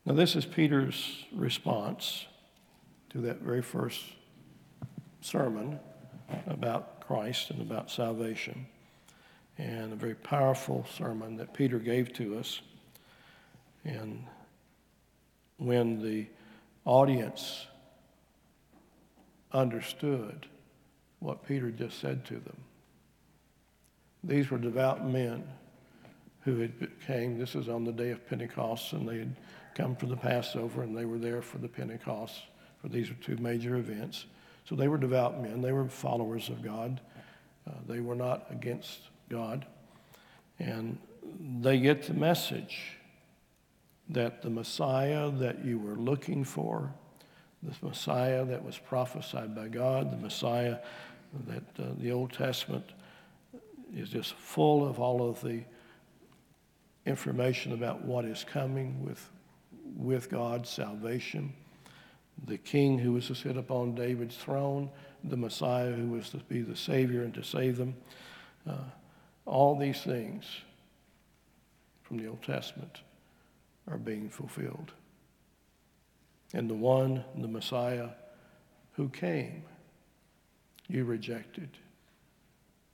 Now 0.04 0.14
this 0.14 0.34
is 0.34 0.44
Peter's 0.44 1.24
response 1.32 2.26
to 3.10 3.18
that 3.18 3.40
very 3.40 3.62
first 3.62 4.02
sermon 5.20 5.78
about 6.46 7.00
Christ 7.06 7.50
and 7.50 7.60
about 7.60 7.90
salvation. 7.90 8.66
And 9.58 9.92
a 9.92 9.96
very 9.96 10.14
powerful 10.14 10.84
sermon 10.96 11.36
that 11.36 11.54
Peter 11.54 11.78
gave 11.78 12.12
to 12.14 12.38
us. 12.38 12.60
And 13.84 14.24
when 15.56 16.02
the 16.02 16.26
audience 16.86 17.66
understood 19.52 20.46
what 21.18 21.46
Peter 21.46 21.70
just 21.70 21.98
said 21.98 22.24
to 22.26 22.34
them, 22.34 22.56
these 24.24 24.50
were 24.50 24.58
devout 24.58 25.06
men 25.06 25.44
who 26.42 26.58
had 26.58 26.72
came. 27.06 27.38
This 27.38 27.54
is 27.54 27.68
on 27.68 27.84
the 27.84 27.92
day 27.92 28.10
of 28.10 28.26
Pentecost, 28.28 28.92
and 28.92 29.08
they 29.08 29.18
had 29.18 29.36
come 29.74 29.94
for 29.96 30.06
the 30.06 30.16
Passover, 30.16 30.82
and 30.82 30.96
they 30.96 31.04
were 31.04 31.18
there 31.18 31.42
for 31.42 31.58
the 31.58 31.68
Pentecost. 31.68 32.42
For 32.80 32.88
these 32.88 33.08
were 33.08 33.16
two 33.16 33.36
major 33.36 33.76
events. 33.76 34.26
So 34.68 34.74
they 34.74 34.88
were 34.88 34.98
devout 34.98 35.42
men. 35.42 35.62
They 35.62 35.72
were 35.72 35.88
followers 35.88 36.48
of 36.48 36.62
God. 36.62 37.00
Uh, 37.68 37.74
they 37.86 38.00
were 38.00 38.14
not 38.14 38.46
against 38.50 39.00
God. 39.28 39.66
And 40.58 40.98
they 41.60 41.78
get 41.78 42.04
the 42.04 42.14
message 42.14 42.96
that 44.08 44.42
the 44.42 44.50
Messiah 44.50 45.30
that 45.30 45.64
you 45.64 45.78
were 45.78 45.96
looking 45.96 46.44
for, 46.44 46.92
the 47.62 47.74
Messiah 47.86 48.44
that 48.44 48.64
was 48.64 48.78
prophesied 48.78 49.54
by 49.54 49.68
God, 49.68 50.10
the 50.10 50.16
Messiah 50.16 50.78
that 51.46 51.64
uh, 51.78 51.92
the 51.98 52.12
Old 52.12 52.32
Testament 52.32 52.84
is 53.94 54.08
just 54.08 54.34
full 54.34 54.86
of 54.86 55.00
all 55.00 55.28
of 55.28 55.40
the 55.42 55.62
information 57.04 57.72
about 57.72 58.04
what 58.04 58.24
is 58.24 58.44
coming 58.44 59.04
with, 59.04 59.28
with 59.96 60.30
God's 60.30 60.70
salvation 60.70 61.52
the 62.44 62.58
king 62.58 62.98
who 62.98 63.12
was 63.12 63.26
to 63.28 63.34
sit 63.34 63.56
upon 63.56 63.94
David's 63.94 64.36
throne, 64.36 64.90
the 65.24 65.36
Messiah 65.36 65.92
who 65.92 66.08
was 66.08 66.30
to 66.30 66.38
be 66.38 66.60
the 66.60 66.76
Savior 66.76 67.22
and 67.22 67.32
to 67.34 67.42
save 67.42 67.78
them. 67.78 67.94
Uh, 68.68 68.74
all 69.46 69.76
these 69.76 70.02
things 70.02 70.44
from 72.02 72.18
the 72.18 72.26
Old 72.26 72.42
Testament 72.42 73.00
are 73.90 73.98
being 73.98 74.28
fulfilled. 74.28 74.92
And 76.52 76.70
the 76.70 76.74
one, 76.74 77.24
the 77.36 77.48
Messiah, 77.48 78.10
who 78.92 79.08
came, 79.08 79.64
you 80.88 81.04
rejected. 81.04 81.70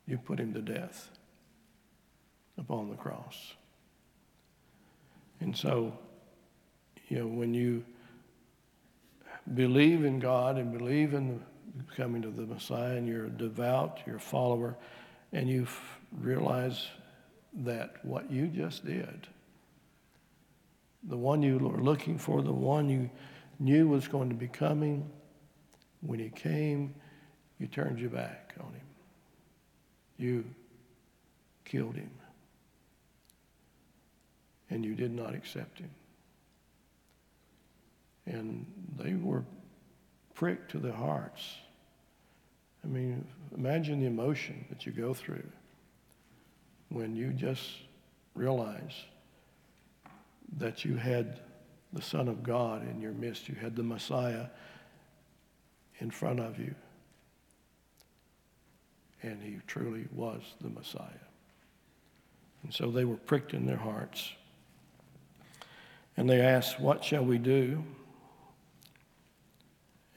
You 0.07 0.19
put 0.19 0.41
him 0.41 0.53
to 0.55 0.63
death 0.63 1.11
upon 2.59 2.91
the 2.91 2.97
cross. 2.97 3.55
And 5.41 5.57
so, 5.57 5.97
you 7.09 7.19
know, 7.19 7.27
when 7.27 7.55
you 7.55 7.85
believe 9.55 10.05
in 10.05 10.19
God 10.19 10.57
and 10.57 10.77
believe 10.77 11.15
in 11.15 11.43
the 11.77 11.95
coming 11.95 12.25
of 12.25 12.37
the 12.37 12.47
Messiah, 12.47 12.97
and 12.97 13.09
you're 13.09 13.29
devout, 13.29 14.01
you're 14.07 14.17
a 14.17 14.21
follower, 14.21 14.77
and 15.33 15.49
you 15.49 15.67
realize 16.21 16.87
that 17.55 18.05
what 18.05 18.31
you 18.31 18.47
just 18.47 18.85
did, 18.85 19.27
the 21.05 21.17
one 21.17 21.43
you 21.43 21.59
were 21.59 21.81
looking 21.81 22.19
for, 22.19 22.43
the 22.43 22.53
one 22.53 22.89
you 22.89 23.11
knew 23.59 23.89
was 23.89 24.09
going 24.09 24.29
to 24.29 24.35
be 24.35 24.49
coming, 24.49 25.11
when 26.01 26.19
he 26.19 26.31
came, 26.31 26.95
you 27.59 27.67
turned 27.67 27.99
your 27.99 28.11
back 28.11 28.55
on 28.61 28.73
him. 28.73 28.87
You 30.17 30.45
killed 31.65 31.95
him. 31.95 32.11
And 34.71 34.85
you 34.85 34.95
did 34.95 35.13
not 35.13 35.35
accept 35.35 35.79
him. 35.79 35.91
And 38.27 38.67
they 38.99 39.15
were 39.15 39.45
pricked 40.35 40.71
to 40.73 40.79
their 40.79 40.93
hearts. 40.93 41.43
I 42.85 42.89
mean, 42.89 43.25
imagine 43.57 44.01
the 44.01 44.07
emotion 44.07 44.65
that 44.71 44.87
you 44.87 44.93
go 44.93 45.15
through 45.15 45.47
when 46.89 47.15
you 47.15 47.33
just 47.33 47.63
realize 48.35 48.95
that 50.59 50.85
you 50.85 50.97
had 50.97 51.41
the 51.93 52.03
Son 52.03 52.29
of 52.29 52.43
God 52.43 52.89
in 52.89 53.01
your 53.01 53.13
midst, 53.13 53.49
you 53.49 53.55
had 53.55 53.77
the 53.77 53.83
Messiah 53.83 54.47
in 55.99 56.11
front 56.11 56.41
of 56.41 56.59
you, 56.59 56.75
and 59.23 59.43
he 59.43 59.59
truly 59.67 60.07
was 60.13 60.43
the 60.61 60.69
Messiah. 60.69 61.07
And 62.63 62.73
so 62.73 62.91
they 62.91 63.05
were 63.05 63.17
pricked 63.17 63.55
in 63.55 63.67
their 63.67 63.77
hearts. 63.77 64.33
And 66.17 66.29
they 66.29 66.41
asked, 66.41 66.79
What 66.79 67.05
shall 67.05 67.25
we 67.25 67.39
do? 67.39 67.85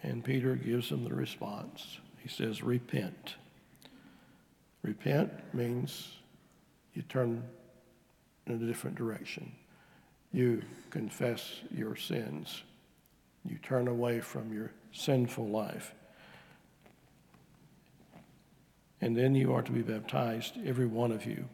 And 0.04 0.24
Peter 0.24 0.56
gives 0.56 0.90
them 0.90 1.04
the 1.04 1.14
response. 1.14 2.00
He 2.20 2.30
says, 2.30 2.62
Repent. 2.62 3.36
Repent 4.84 5.32
means 5.54 6.12
you 6.94 7.02
turn 7.04 7.44
in 8.46 8.54
a 8.54 8.58
different 8.58 8.96
direction. 8.96 9.52
You 10.36 10.64
confess 10.90 11.62
your 11.72 11.96
sins. 11.96 12.64
You 13.48 13.58
turn 13.58 13.88
away 13.88 14.20
from 14.20 14.54
your 14.54 14.74
sinful 14.92 15.48
life. 15.48 15.94
And 19.00 19.16
then 19.16 19.34
you 19.34 19.54
are 19.54 19.62
to 19.62 19.72
be 19.72 19.82
baptized, 19.82 20.58
every 20.66 20.88
one 20.88 21.14
of 21.14 21.26
you, 21.26 21.46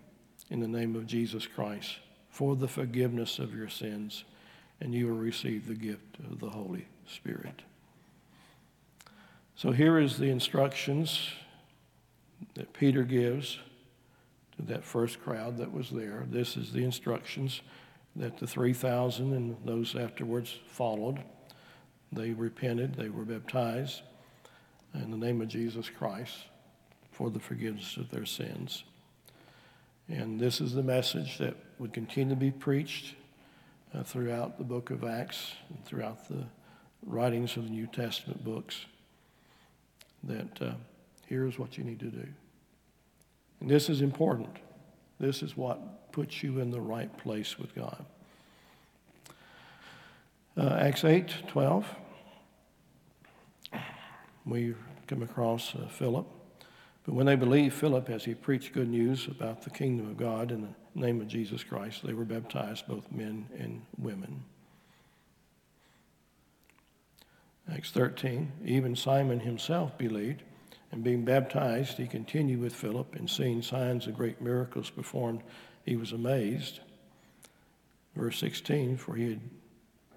in 0.49 0.61
the 0.61 0.67
name 0.67 0.95
of 0.95 1.05
Jesus 1.05 1.45
Christ 1.45 1.99
for 2.31 2.55
the 2.55 2.67
forgiveness 2.67 3.37
of 3.37 3.53
your 3.53 3.69
sins, 3.69 4.23
and 4.79 4.95
you 4.95 5.05
will 5.07 5.17
receive 5.17 5.67
the 5.67 5.75
gift 5.75 6.17
of 6.31 6.39
the 6.39 6.49
Holy 6.49 6.87
Spirit. 7.05 7.61
So 9.55 9.71
here 9.71 9.99
is 9.99 10.17
the 10.17 10.31
instructions 10.31 11.29
that 12.55 12.73
Peter 12.73 13.03
gives 13.03 13.59
to 14.55 14.63
that 14.63 14.83
first 14.83 15.21
crowd 15.21 15.57
that 15.57 15.71
was 15.71 15.91
there. 15.91 16.25
This 16.27 16.57
is 16.57 16.71
the 16.71 16.83
instructions 16.83 17.61
that 18.15 18.37
the 18.37 18.47
3,000 18.47 19.33
and 19.33 19.57
those 19.65 19.95
afterwards 19.95 20.59
followed. 20.67 21.19
They 22.11 22.31
repented, 22.31 22.95
they 22.95 23.09
were 23.09 23.23
baptized 23.23 24.01
in 24.93 25.11
the 25.11 25.17
name 25.17 25.41
of 25.41 25.47
Jesus 25.47 25.89
Christ 25.89 26.35
for 27.11 27.29
the 27.29 27.39
forgiveness 27.39 27.97
of 27.97 28.09
their 28.09 28.25
sins. 28.25 28.83
And 30.09 30.39
this 30.39 30.59
is 30.59 30.73
the 30.73 30.83
message 30.83 31.37
that 31.37 31.55
would 31.79 31.93
continue 31.93 32.35
to 32.35 32.39
be 32.39 32.51
preached 32.51 33.15
uh, 33.93 34.03
throughout 34.03 34.57
the 34.57 34.63
book 34.63 34.89
of 34.89 35.03
Acts 35.03 35.53
and 35.69 35.83
throughout 35.85 36.27
the 36.27 36.45
writings 37.05 37.55
of 37.55 37.63
the 37.63 37.69
New 37.69 37.87
Testament 37.87 38.43
books 38.43 38.85
that 40.23 40.61
uh, 40.61 40.73
here's 41.27 41.57
what 41.57 41.77
you 41.77 41.83
need 41.83 41.99
to 41.99 42.09
do. 42.11 42.27
And 43.59 43.69
this 43.69 43.89
is 43.89 44.01
important. 44.01 44.57
This 45.19 45.41
is 45.43 45.55
what 45.55 46.00
puts 46.11 46.43
you 46.43 46.59
in 46.59 46.71
the 46.71 46.81
right 46.81 47.15
place 47.17 47.57
with 47.57 47.73
God. 47.75 48.05
Uh, 50.57 50.77
Acts 50.79 51.03
8 51.03 51.33
12. 51.47 51.85
We 54.45 54.75
come 55.07 55.23
across 55.23 55.75
uh, 55.75 55.87
Philip. 55.87 56.27
But 57.03 57.15
when 57.15 57.25
they 57.25 57.35
believed 57.35 57.73
Philip 57.73 58.09
as 58.09 58.25
he 58.25 58.35
preached 58.35 58.73
good 58.73 58.89
news 58.89 59.27
about 59.27 59.63
the 59.63 59.69
kingdom 59.69 60.07
of 60.07 60.17
God 60.17 60.51
in 60.51 60.61
the 60.61 60.99
name 60.99 61.19
of 61.19 61.27
Jesus 61.27 61.63
Christ, 61.63 62.05
they 62.05 62.13
were 62.13 62.25
baptized, 62.25 62.87
both 62.87 63.11
men 63.11 63.47
and 63.57 63.81
women. 63.97 64.43
Acts 67.71 67.91
13, 67.91 68.51
even 68.65 68.95
Simon 68.95 69.39
himself 69.39 69.97
believed, 69.97 70.43
and 70.91 71.03
being 71.03 71.23
baptized, 71.23 71.97
he 71.97 72.05
continued 72.05 72.59
with 72.59 72.75
Philip, 72.75 73.15
and 73.15 73.29
seeing 73.29 73.61
signs 73.61 74.07
and 74.07 74.15
great 74.15 74.41
miracles 74.41 74.89
performed, 74.89 75.41
he 75.85 75.95
was 75.95 76.11
amazed. 76.11 76.79
Verse 78.15 78.37
16, 78.39 78.97
for 78.97 79.15
he 79.15 79.29
had 79.29 79.41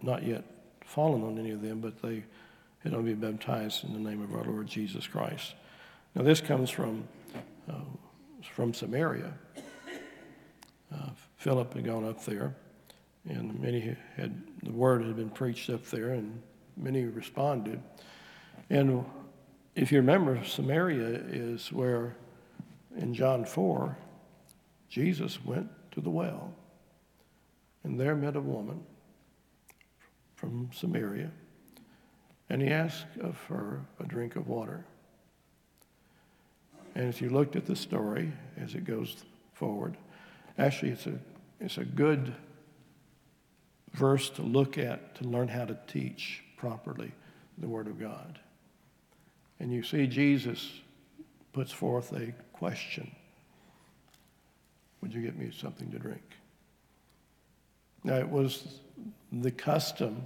not 0.02 0.24
yet 0.24 0.44
fallen 0.84 1.22
on 1.22 1.38
any 1.38 1.50
of 1.50 1.62
them, 1.62 1.80
but 1.80 2.00
they 2.02 2.24
had 2.82 2.92
only 2.92 3.14
been 3.14 3.32
baptized 3.32 3.84
in 3.84 3.92
the 3.92 4.10
name 4.10 4.22
of 4.22 4.34
our 4.34 4.44
Lord 4.44 4.66
Jesus 4.66 5.06
Christ. 5.06 5.54
Now, 6.14 6.22
this 6.22 6.40
comes 6.40 6.70
from, 6.70 7.08
uh, 7.68 7.74
from 8.52 8.74
Samaria. 8.74 9.32
Uh, 10.94 11.10
Philip 11.38 11.74
had 11.74 11.84
gone 11.84 12.04
up 12.04 12.24
there, 12.24 12.54
and 13.28 13.58
many 13.60 13.96
had, 14.16 14.42
the 14.62 14.72
word 14.72 15.02
had 15.02 15.16
been 15.16 15.30
preached 15.30 15.70
up 15.70 15.84
there, 15.86 16.10
and 16.10 16.40
many 16.76 17.04
responded. 17.04 17.80
And 18.70 19.04
if 19.74 19.90
you 19.90 19.98
remember, 19.98 20.44
Samaria 20.44 21.22
is 21.28 21.72
where 21.72 22.16
in 22.96 23.14
John 23.14 23.44
4, 23.44 23.96
Jesus 24.88 25.44
went 25.44 25.68
to 25.92 26.00
the 26.00 26.10
well, 26.10 26.52
and 27.82 27.98
there 27.98 28.14
met 28.14 28.36
a 28.36 28.40
woman 28.40 28.82
from 30.36 30.70
Samaria, 30.72 31.30
and 32.48 32.62
he 32.62 32.68
asked 32.68 33.18
of 33.20 33.38
her 33.44 33.80
a 34.00 34.04
drink 34.04 34.36
of 34.36 34.48
water. 34.48 34.84
And 36.94 37.08
if 37.08 37.20
you 37.20 37.30
looked 37.30 37.56
at 37.56 37.66
the 37.66 37.76
story 37.76 38.32
as 38.56 38.74
it 38.74 38.84
goes 38.84 39.16
forward, 39.52 39.96
actually 40.58 40.92
it's 40.92 41.06
a, 41.06 41.18
it's 41.60 41.78
a 41.78 41.84
good 41.84 42.34
verse 43.92 44.28
to 44.30 44.42
look 44.42 44.78
at 44.78 45.14
to 45.16 45.24
learn 45.24 45.48
how 45.48 45.64
to 45.64 45.78
teach 45.86 46.42
properly 46.56 47.12
the 47.58 47.68
Word 47.68 47.86
of 47.86 47.98
God. 47.98 48.38
And 49.60 49.72
you 49.72 49.82
see, 49.82 50.06
Jesus 50.06 50.80
puts 51.52 51.72
forth 51.72 52.12
a 52.12 52.32
question 52.52 53.14
Would 55.04 55.12
you 55.12 55.20
get 55.20 55.38
me 55.38 55.50
something 55.54 55.90
to 55.90 55.98
drink? 55.98 56.22
Now, 58.04 58.14
it 58.14 58.26
was 58.26 58.80
the 59.30 59.50
custom 59.50 60.22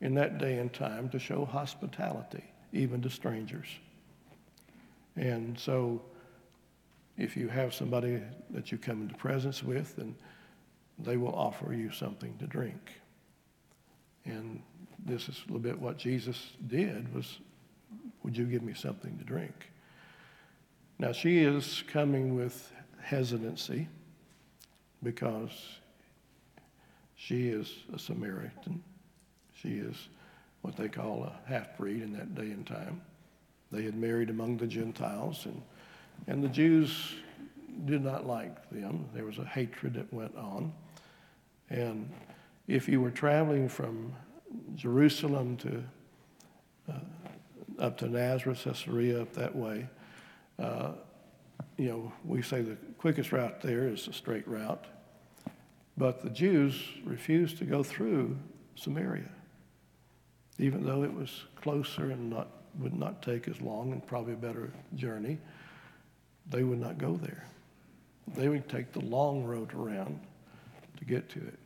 in 0.00 0.14
that 0.14 0.38
day 0.38 0.60
and 0.60 0.72
time 0.72 1.08
to 1.08 1.18
show 1.18 1.44
hospitality, 1.44 2.44
even 2.72 3.02
to 3.02 3.10
strangers. 3.10 3.66
And 5.16 5.58
so, 5.58 6.00
if 7.18 7.36
you 7.36 7.48
have 7.48 7.74
somebody 7.74 8.22
that 8.50 8.70
you 8.70 8.78
come 8.78 9.02
into 9.02 9.16
presence 9.16 9.64
with, 9.64 9.96
then 9.96 10.14
they 11.00 11.16
will 11.16 11.34
offer 11.34 11.74
you 11.74 11.90
something 11.90 12.38
to 12.38 12.46
drink. 12.46 12.92
And 14.24 14.62
this 15.04 15.28
is 15.28 15.38
a 15.38 15.52
little 15.52 15.58
bit 15.58 15.76
what 15.76 15.98
Jesus 15.98 16.52
did 16.68 17.12
was, 17.12 17.40
would 18.22 18.36
you 18.36 18.44
give 18.44 18.62
me 18.62 18.74
something 18.74 19.18
to 19.18 19.24
drink? 19.24 19.72
Now 21.00 21.10
she 21.10 21.38
is 21.38 21.82
coming 21.88 22.36
with 22.36 22.70
hesitancy 23.02 23.88
because 25.04 25.50
she 27.14 27.48
is 27.48 27.72
a 27.94 27.98
Samaritan. 27.98 28.82
She 29.54 29.74
is 29.74 30.08
what 30.62 30.76
they 30.76 30.88
call 30.88 31.24
a 31.24 31.48
half-breed 31.48 32.02
in 32.02 32.12
that 32.14 32.34
day 32.34 32.50
and 32.50 32.66
time. 32.66 33.00
They 33.70 33.82
had 33.82 33.94
married 33.94 34.30
among 34.30 34.56
the 34.56 34.66
Gentiles, 34.66 35.46
and, 35.46 35.62
and 36.26 36.42
the 36.42 36.48
Jews 36.48 37.14
did 37.84 38.02
not 38.04 38.26
like 38.26 38.70
them. 38.70 39.06
There 39.14 39.24
was 39.24 39.38
a 39.38 39.44
hatred 39.44 39.94
that 39.94 40.12
went 40.12 40.34
on. 40.36 40.72
And 41.70 42.10
if 42.66 42.88
you 42.88 43.00
were 43.00 43.10
traveling 43.10 43.68
from 43.68 44.14
Jerusalem 44.74 45.56
to 45.58 45.84
uh, 46.88 46.98
up 47.78 47.98
to 47.98 48.08
Nazareth, 48.08 48.62
Caesarea, 48.64 49.22
up 49.22 49.32
that 49.34 49.54
way. 49.54 49.88
Uh, 50.58 50.92
you 51.76 51.88
know, 51.88 52.12
we 52.24 52.42
say 52.42 52.62
the 52.62 52.76
quickest 52.98 53.32
route 53.32 53.60
there 53.60 53.88
is 53.88 54.06
a 54.08 54.12
straight 54.12 54.46
route, 54.46 54.84
but 55.96 56.22
the 56.22 56.30
Jews 56.30 56.80
refused 57.04 57.58
to 57.58 57.64
go 57.64 57.82
through 57.82 58.36
Samaria, 58.74 59.28
even 60.58 60.84
though 60.84 61.04
it 61.04 61.12
was 61.12 61.44
closer 61.56 62.10
and 62.10 62.30
not 62.30 62.48
would 62.80 62.94
not 62.94 63.22
take 63.22 63.48
as 63.48 63.60
long 63.60 63.92
and 63.92 64.04
probably 64.06 64.32
a 64.32 64.36
better 64.36 64.72
journey. 64.96 65.38
They 66.50 66.64
would 66.64 66.80
not 66.80 66.98
go 66.98 67.16
there. 67.16 67.46
They 68.36 68.48
would 68.48 68.68
take 68.68 68.92
the 68.92 69.00
long 69.00 69.44
road 69.44 69.72
around 69.74 70.20
to 70.96 71.04
get 71.04 71.28
to 71.30 71.38
it. 71.38 71.58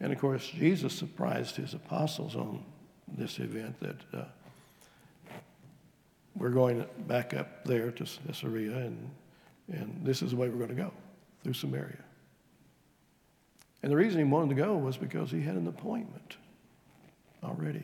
And 0.00 0.12
of 0.12 0.18
course, 0.18 0.46
Jesus 0.48 0.92
surprised 0.92 1.56
his 1.56 1.74
apostles 1.74 2.36
on 2.36 2.64
this 3.08 3.38
event 3.38 3.78
that 3.80 3.96
uh, 4.12 4.24
we're 6.34 6.50
going 6.50 6.84
back 7.06 7.34
up 7.34 7.64
there 7.64 7.90
to 7.92 8.04
Caesarea, 8.26 8.76
and, 8.78 9.10
and 9.68 10.00
this 10.02 10.22
is 10.22 10.30
the 10.30 10.36
way 10.36 10.48
we're 10.48 10.56
going 10.56 10.68
to 10.68 10.74
go 10.74 10.92
through 11.42 11.54
Samaria. 11.54 11.98
And 13.82 13.90
the 13.90 13.96
reason 13.96 14.18
he 14.18 14.24
wanted 14.24 14.50
to 14.50 14.62
go 14.62 14.76
was 14.76 14.96
because 14.96 15.30
he 15.30 15.40
had 15.40 15.56
an 15.56 15.66
appointment 15.66 16.36
already 17.42 17.82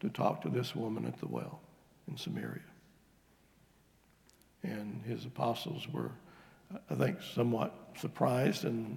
to 0.00 0.08
talk 0.08 0.42
to 0.42 0.48
this 0.48 0.74
woman 0.74 1.04
at 1.04 1.18
the 1.18 1.28
well 1.28 1.60
in 2.08 2.16
Samaria. 2.16 2.60
And 4.62 5.02
his 5.06 5.24
apostles 5.24 5.86
were, 5.92 6.10
I 6.90 6.94
think, 6.94 7.18
somewhat 7.34 7.72
surprised 7.96 8.64
and 8.64 8.96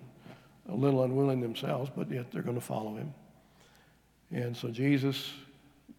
a 0.69 0.76
little 0.76 1.03
unwilling 1.03 1.41
themselves, 1.41 1.91
but 1.95 2.09
yet 2.09 2.32
they're 2.32 2.41
going 2.41 2.59
to 2.59 2.61
follow 2.61 2.95
him. 2.95 3.13
And 4.32 4.55
so 4.55 4.69
Jesus 4.69 5.32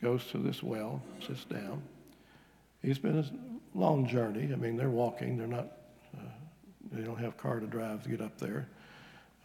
goes 0.00 0.26
to 0.28 0.38
this 0.38 0.62
well, 0.62 1.02
sits 1.24 1.44
down. 1.44 1.82
He's 2.82 2.98
been 2.98 3.18
a 3.18 3.78
long 3.78 4.08
journey. 4.08 4.50
I 4.52 4.56
mean, 4.56 4.76
they're 4.76 4.90
walking. 4.90 5.36
They're 5.38 5.46
not, 5.46 5.68
uh, 6.16 6.22
they 6.90 7.02
don't 7.02 7.18
have 7.18 7.36
car 7.36 7.60
to 7.60 7.66
drive 7.66 8.02
to 8.02 8.08
get 8.08 8.20
up 8.20 8.38
there. 8.38 8.68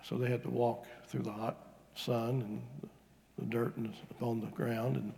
So 0.04 0.18
they 0.18 0.30
had 0.30 0.44
to 0.44 0.50
walk 0.50 0.86
through 1.08 1.24
the 1.24 1.32
hot 1.32 1.58
sun 1.96 2.42
and 2.42 2.62
the 3.38 3.46
dirt 3.46 3.76
and 3.78 3.94
on 4.22 4.40
the 4.40 4.48
ground. 4.48 4.96
And, 4.96 5.14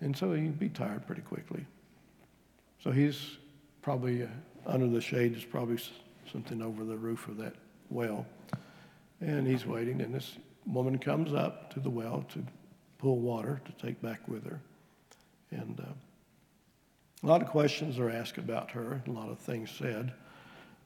and 0.00 0.16
so 0.16 0.32
he'd 0.32 0.58
be 0.58 0.68
tired 0.68 1.06
pretty 1.06 1.22
quickly. 1.22 1.64
So 2.82 2.90
he's 2.90 3.38
probably 3.82 4.24
uh, 4.24 4.28
under 4.66 4.88
the 4.88 5.00
shade, 5.00 5.34
there's 5.34 5.44
probably 5.44 5.78
something 6.30 6.60
over 6.60 6.84
the 6.84 6.96
roof 6.96 7.28
of 7.28 7.36
that 7.38 7.54
well. 7.90 8.26
And 9.20 9.46
he's 9.46 9.64
waiting, 9.64 10.00
and 10.02 10.14
this 10.14 10.36
woman 10.66 10.98
comes 10.98 11.32
up 11.32 11.72
to 11.74 11.80
the 11.80 11.88
well 11.88 12.24
to 12.34 12.44
pull 12.98 13.18
water 13.18 13.60
to 13.64 13.86
take 13.86 14.00
back 14.02 14.26
with 14.28 14.44
her. 14.44 14.60
And 15.50 15.80
uh, 15.80 15.92
a 17.22 17.26
lot 17.26 17.42
of 17.42 17.48
questions 17.48 17.98
are 17.98 18.10
asked 18.10 18.38
about 18.38 18.70
her, 18.72 19.02
a 19.06 19.10
lot 19.10 19.30
of 19.30 19.38
things 19.38 19.70
said. 19.70 20.12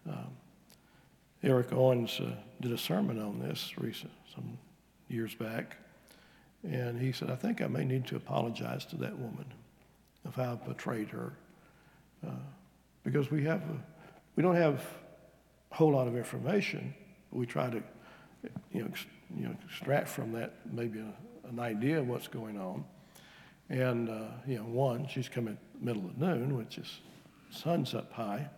Um, 0.09 0.29
Eric 1.43 1.73
Owens 1.73 2.21
uh, 2.21 2.33
did 2.61 2.73
a 2.73 2.79
sermon 2.79 3.21
on 3.21 3.39
this 3.39 3.79
recent, 3.79 4.13
some 4.35 4.59
years 5.09 5.35
back, 5.35 5.77
and 6.63 7.01
he 7.01 7.13
said, 7.13 7.31
I 7.31 7.37
think 7.37 7.63
I 7.63 7.67
may 7.67 7.85
need 7.85 8.07
to 8.09 8.17
apologize 8.17 8.85
to 8.87 8.97
that 8.97 9.19
woman 9.19 9.47
if 10.29 10.39
I 10.39 10.55
betrayed 10.55 11.09
her. 11.09 11.33
Uh, 12.27 12.31
because 13.03 13.31
we, 13.31 13.43
have 13.45 13.61
a, 13.63 13.77
we 14.37 14.43
don't 14.43 14.57
have 14.57 14.85
a 15.73 15.75
whole 15.75 15.93
lot 15.93 16.07
of 16.07 16.17
information, 16.17 16.95
but 17.31 17.39
we 17.39 17.47
try 17.47 17.71
to 17.71 17.83
you 18.73 18.83
know, 18.83 18.91
you 19.37 19.45
know, 19.45 19.55
extract 19.67 20.09
from 20.09 20.33
that 20.33 20.55
maybe 20.71 20.99
a, 20.99 21.49
an 21.49 21.59
idea 21.59 22.01
of 22.01 22.09
what's 22.09 22.29
going 22.29 22.59
on. 22.59 22.85
And, 23.69 24.09
uh, 24.09 24.23
you 24.47 24.57
know, 24.57 24.65
one, 24.65 25.07
she's 25.07 25.29
coming 25.29 25.57
middle 25.81 26.05
of 26.05 26.19
noon, 26.19 26.57
which 26.57 26.79
is 26.79 27.01
sun's 27.51 27.95
up 27.95 28.13
high, 28.13 28.49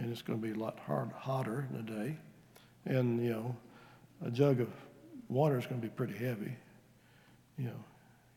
and 0.00 0.10
it's 0.10 0.22
going 0.22 0.40
to 0.40 0.46
be 0.46 0.52
a 0.52 0.58
lot 0.58 0.78
hard, 0.86 1.12
hotter 1.12 1.68
in 1.70 1.76
the 1.76 1.92
day. 1.92 2.16
And, 2.86 3.22
you 3.22 3.30
know, 3.30 3.56
a 4.24 4.30
jug 4.30 4.60
of 4.60 4.68
water 5.28 5.58
is 5.58 5.66
going 5.66 5.80
to 5.80 5.86
be 5.86 5.92
pretty 5.92 6.16
heavy. 6.16 6.56
You 7.58 7.66
know, 7.66 7.84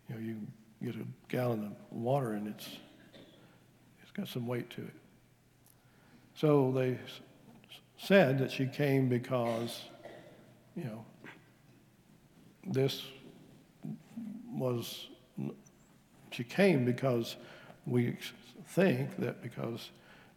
you 0.10 0.16
know, 0.16 0.22
you 0.22 0.38
get 0.84 0.96
a 1.02 1.06
gallon 1.30 1.64
of 1.66 1.98
water 1.98 2.34
and 2.34 2.48
it's, 2.48 2.68
it's 4.02 4.12
got 4.12 4.28
some 4.28 4.46
weight 4.46 4.70
to 4.72 4.82
it. 4.82 4.94
So 6.36 6.72
they 6.76 7.00
said 7.98 8.40
that 8.40 8.52
she 8.52 8.66
came 8.66 9.08
because 9.08 9.84
you 10.76 10.84
know, 10.84 11.06
this 12.66 13.04
was, 14.52 15.08
she 16.32 16.44
came 16.44 16.84
because 16.84 17.38
we 17.86 18.18
think 18.68 19.18
that 19.18 19.42
because 19.42 19.92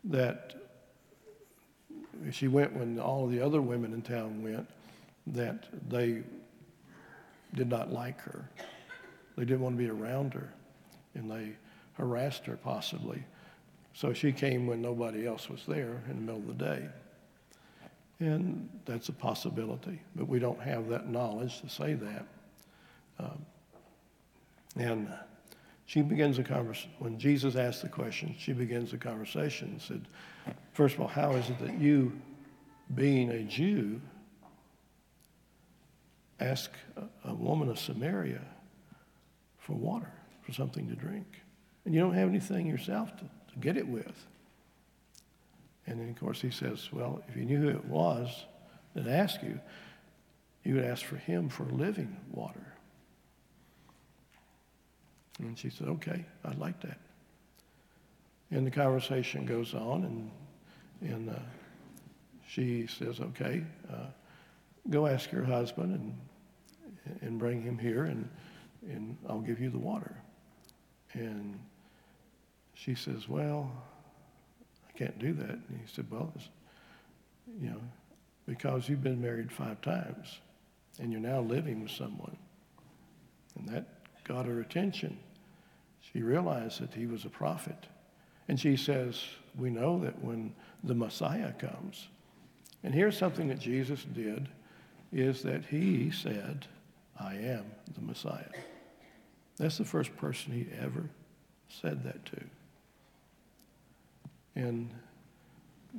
that 0.04 0.65
she 2.30 2.48
went 2.48 2.74
when 2.74 2.98
all 2.98 3.24
of 3.24 3.30
the 3.30 3.40
other 3.40 3.60
women 3.60 3.92
in 3.92 4.02
town 4.02 4.42
went, 4.42 4.68
that 5.28 5.64
they 5.88 6.22
did 7.54 7.68
not 7.68 7.92
like 7.92 8.20
her. 8.20 8.48
They 9.36 9.44
didn't 9.44 9.60
want 9.60 9.76
to 9.76 9.82
be 9.82 9.90
around 9.90 10.34
her, 10.34 10.52
and 11.14 11.30
they 11.30 11.52
harassed 11.94 12.46
her 12.46 12.56
possibly. 12.56 13.22
So 13.94 14.12
she 14.12 14.32
came 14.32 14.66
when 14.66 14.82
nobody 14.82 15.26
else 15.26 15.48
was 15.48 15.64
there 15.66 16.02
in 16.10 16.16
the 16.16 16.32
middle 16.32 16.50
of 16.50 16.58
the 16.58 16.64
day. 16.64 16.88
And 18.20 18.68
that's 18.84 19.08
a 19.08 19.12
possibility, 19.12 20.00
but 20.14 20.28
we 20.28 20.38
don't 20.38 20.60
have 20.60 20.88
that 20.88 21.08
knowledge 21.08 21.60
to 21.60 21.68
say 21.68 21.94
that. 21.94 22.26
Um, 23.18 23.44
And 24.78 25.08
she 25.86 26.02
begins 26.02 26.38
a 26.38 26.42
conversation. 26.42 26.90
When 26.98 27.18
Jesus 27.18 27.54
asked 27.54 27.82
the 27.82 27.88
question, 27.88 28.34
she 28.36 28.52
begins 28.52 28.90
the 28.90 28.98
conversation 28.98 29.68
and 29.68 29.80
said, 29.80 30.08
First 30.72 30.96
of 30.96 31.00
all, 31.00 31.08
how 31.08 31.32
is 31.32 31.48
it 31.48 31.58
that 31.60 31.80
you, 31.80 32.12
being 32.94 33.30
a 33.30 33.42
Jew, 33.44 34.00
ask 36.40 36.70
a, 37.24 37.32
woman 37.32 37.68
of 37.68 37.78
Samaria 37.78 38.42
for 39.58 39.74
water, 39.74 40.12
for 40.42 40.52
something 40.52 40.88
to 40.88 40.96
drink? 40.96 41.40
And 41.84 41.94
you 41.94 42.00
don't 42.00 42.14
have 42.14 42.28
anything 42.28 42.66
yourself 42.66 43.16
to, 43.18 43.24
to 43.24 43.58
get 43.60 43.76
it 43.76 43.86
with. 43.86 44.26
And 45.86 46.00
then, 46.00 46.08
of 46.08 46.18
course, 46.18 46.40
he 46.40 46.50
says, 46.50 46.88
Well, 46.92 47.22
if 47.28 47.36
you 47.36 47.44
knew 47.44 47.60
who 47.60 47.68
it 47.68 47.84
was 47.84 48.44
that 48.94 49.06
asked 49.06 49.44
you, 49.44 49.60
you 50.64 50.74
would 50.74 50.84
ask 50.84 51.04
for 51.04 51.16
him 51.16 51.48
for 51.48 51.64
living 51.66 52.16
water. 52.32 52.75
And 55.38 55.58
she 55.58 55.70
said, 55.70 55.88
Okay, 55.88 56.24
I'd 56.44 56.58
like 56.58 56.80
that. 56.82 56.98
And 58.50 58.66
the 58.66 58.70
conversation 58.70 59.44
goes 59.44 59.74
on, 59.74 60.04
and, 60.04 61.10
and 61.12 61.30
uh, 61.30 61.38
she 62.48 62.86
says, 62.86 63.20
Okay, 63.20 63.64
uh, 63.92 64.06
go 64.88 65.06
ask 65.06 65.32
your 65.32 65.44
husband 65.44 65.94
and, 65.94 67.20
and 67.22 67.38
bring 67.38 67.62
him 67.62 67.78
here, 67.78 68.04
and, 68.04 68.28
and 68.88 69.16
I'll 69.28 69.40
give 69.40 69.60
you 69.60 69.70
the 69.70 69.78
water. 69.78 70.16
And 71.12 71.58
she 72.74 72.94
says, 72.94 73.28
Well, 73.28 73.70
I 74.88 74.98
can't 74.98 75.18
do 75.18 75.32
that. 75.34 75.50
And 75.50 75.80
he 75.80 75.92
said, 75.92 76.06
Well, 76.10 76.32
you 77.60 77.70
know, 77.70 77.80
because 78.46 78.88
you've 78.88 79.02
been 79.02 79.20
married 79.20 79.50
five 79.50 79.80
times 79.80 80.38
and 80.98 81.12
you're 81.12 81.20
now 81.20 81.40
living 81.40 81.82
with 81.82 81.90
someone. 81.90 82.36
And 83.58 83.68
that 83.68 83.86
got 84.24 84.46
her 84.46 84.60
attention. 84.60 85.18
She 86.12 86.22
realized 86.22 86.80
that 86.80 86.94
he 86.94 87.06
was 87.06 87.24
a 87.24 87.30
prophet. 87.30 87.86
And 88.48 88.58
she 88.58 88.76
says, 88.76 89.22
We 89.56 89.70
know 89.70 89.98
that 90.00 90.22
when 90.22 90.54
the 90.84 90.94
Messiah 90.94 91.52
comes, 91.52 92.08
and 92.82 92.94
here's 92.94 93.18
something 93.18 93.48
that 93.48 93.58
Jesus 93.58 94.04
did, 94.04 94.48
is 95.12 95.42
that 95.42 95.64
he 95.64 96.10
said, 96.10 96.66
I 97.18 97.34
am 97.34 97.64
the 97.94 98.02
Messiah. 98.02 98.50
That's 99.56 99.78
the 99.78 99.84
first 99.84 100.14
person 100.16 100.52
he 100.52 100.66
ever 100.80 101.08
said 101.68 102.04
that 102.04 102.24
to. 102.26 102.40
And 104.54 104.90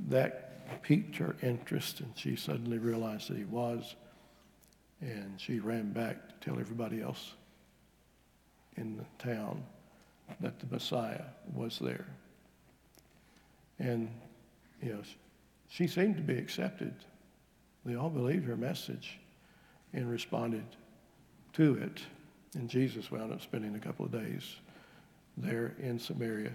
that 0.09 0.81
piqued 0.83 1.17
her 1.17 1.35
interest, 1.41 1.99
and 2.01 2.11
she 2.15 2.35
suddenly 2.35 2.77
realized 2.77 3.29
that 3.29 3.37
he 3.37 3.45
was. 3.45 3.95
And 5.01 5.39
she 5.39 5.59
ran 5.59 5.91
back 5.91 6.27
to 6.29 6.49
tell 6.49 6.59
everybody 6.59 7.01
else 7.01 7.33
in 8.77 8.97
the 8.97 9.05
town 9.23 9.63
that 10.39 10.59
the 10.59 10.67
Messiah 10.71 11.23
was 11.53 11.79
there. 11.79 12.05
And, 13.79 14.09
you 14.81 14.93
know, 14.93 15.01
she 15.69 15.87
seemed 15.87 16.17
to 16.17 16.23
be 16.23 16.37
accepted. 16.37 16.93
They 17.85 17.95
all 17.95 18.09
believed 18.09 18.45
her 18.45 18.57
message 18.57 19.19
and 19.93 20.09
responded 20.09 20.65
to 21.53 21.75
it. 21.75 22.01
And 22.55 22.69
Jesus 22.69 23.11
wound 23.11 23.31
up 23.31 23.41
spending 23.41 23.75
a 23.75 23.79
couple 23.79 24.05
of 24.05 24.11
days 24.11 24.55
there 25.37 25.75
in 25.79 25.99
Samaria 25.99 26.51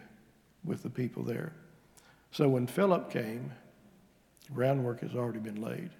with 0.64 0.82
the 0.82 0.90
people 0.90 1.22
there. 1.22 1.52
So 2.30 2.48
when 2.48 2.66
Philip 2.66 3.10
came, 3.10 3.52
groundwork 4.52 5.00
has 5.00 5.14
already 5.14 5.38
been 5.38 5.60
laid. 5.60 5.90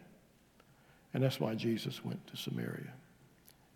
And 1.15 1.23
that's 1.23 1.39
why 1.39 1.55
Jesus 1.55 2.05
went 2.05 2.27
to 2.29 2.37
Samaria 2.37 2.93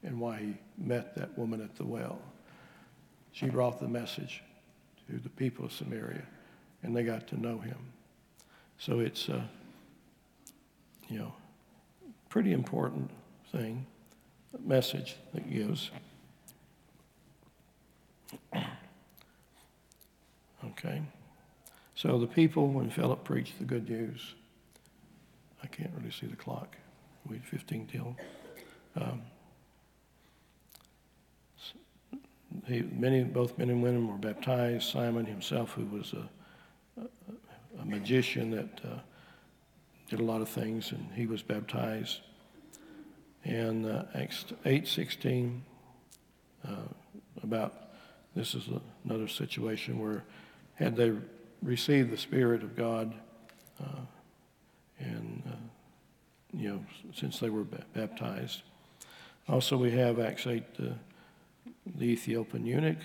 and 0.03 0.18
why 0.18 0.38
he 0.38 0.55
met 0.78 1.14
that 1.16 1.36
woman 1.36 1.61
at 1.61 1.76
the 1.76 1.84
well. 1.84 2.18
She 3.37 3.45
brought 3.45 3.78
the 3.80 3.87
message 3.87 4.43
to 5.11 5.18
the 5.18 5.28
people 5.28 5.66
of 5.66 5.72
Samaria, 5.72 6.22
and 6.82 6.97
they 6.97 7.03
got 7.03 7.28
to 7.28 7.39
know 7.39 7.59
him. 7.59 7.76
So 8.78 9.01
it's 9.01 9.28
a, 9.28 9.47
you 11.11 11.18
know, 11.18 11.34
pretty 12.30 12.55
important 12.55 13.11
thing, 13.53 13.84
message 14.64 15.16
that 15.34 15.51
gives. 15.53 15.91
Okay. 20.64 21.03
So 21.95 22.18
the 22.18 22.26
people, 22.26 22.68
when 22.68 22.89
Philip 22.89 23.22
preached 23.22 23.59
the 23.59 23.66
good 23.66 23.91
news, 23.91 24.34
I 25.62 25.66
can't 25.66 25.91
really 25.95 26.11
see 26.11 26.26
the 26.26 26.37
clock. 26.37 26.74
Wait 27.28 27.45
15 27.45 27.87
till. 27.87 28.16
Um, 28.97 29.20
he, 32.66 32.82
many, 32.82 33.24
both 33.24 33.59
men 33.59 33.70
and 33.70 33.82
women 33.82 34.09
were 34.09 34.16
baptized. 34.16 34.90
Simon 34.90 35.26
himself, 35.26 35.72
who 35.72 35.86
was 35.86 36.12
a, 36.14 37.00
a, 37.00 37.80
a 37.80 37.84
magician 37.84 38.50
that 38.50 38.80
uh, 38.84 38.98
did 40.09 40.20
a 40.20 40.24
lot 40.24 40.40
of 40.40 40.48
things, 40.48 40.92
and 40.92 41.09
he 41.14 41.26
was 41.26 41.42
baptized. 41.42 42.20
And 43.44 43.86
uh, 43.86 44.04
Acts 44.14 44.46
8:16 44.64 45.61
uh, 46.66 46.70
about 47.42 47.74
this 48.34 48.54
is 48.54 48.68
another 49.04 49.28
situation 49.28 49.98
where 49.98 50.24
had 50.74 50.96
they 50.96 51.12
received 51.62 52.11
the 52.11 52.16
Spirit 52.16 52.62
of 52.62 52.76
God, 52.76 53.14
uh, 53.80 54.00
and 54.98 55.42
uh, 55.46 55.57
you 56.57 56.68
know, 56.70 56.84
since 57.14 57.38
they 57.38 57.50
were 57.50 57.64
baptized. 57.94 58.62
Also, 59.48 59.76
we 59.76 59.90
have 59.92 60.18
Acts 60.18 60.46
8, 60.46 60.62
uh, 60.78 60.82
the 61.95 62.07
Ethiopian 62.07 62.66
eunuch, 62.66 62.99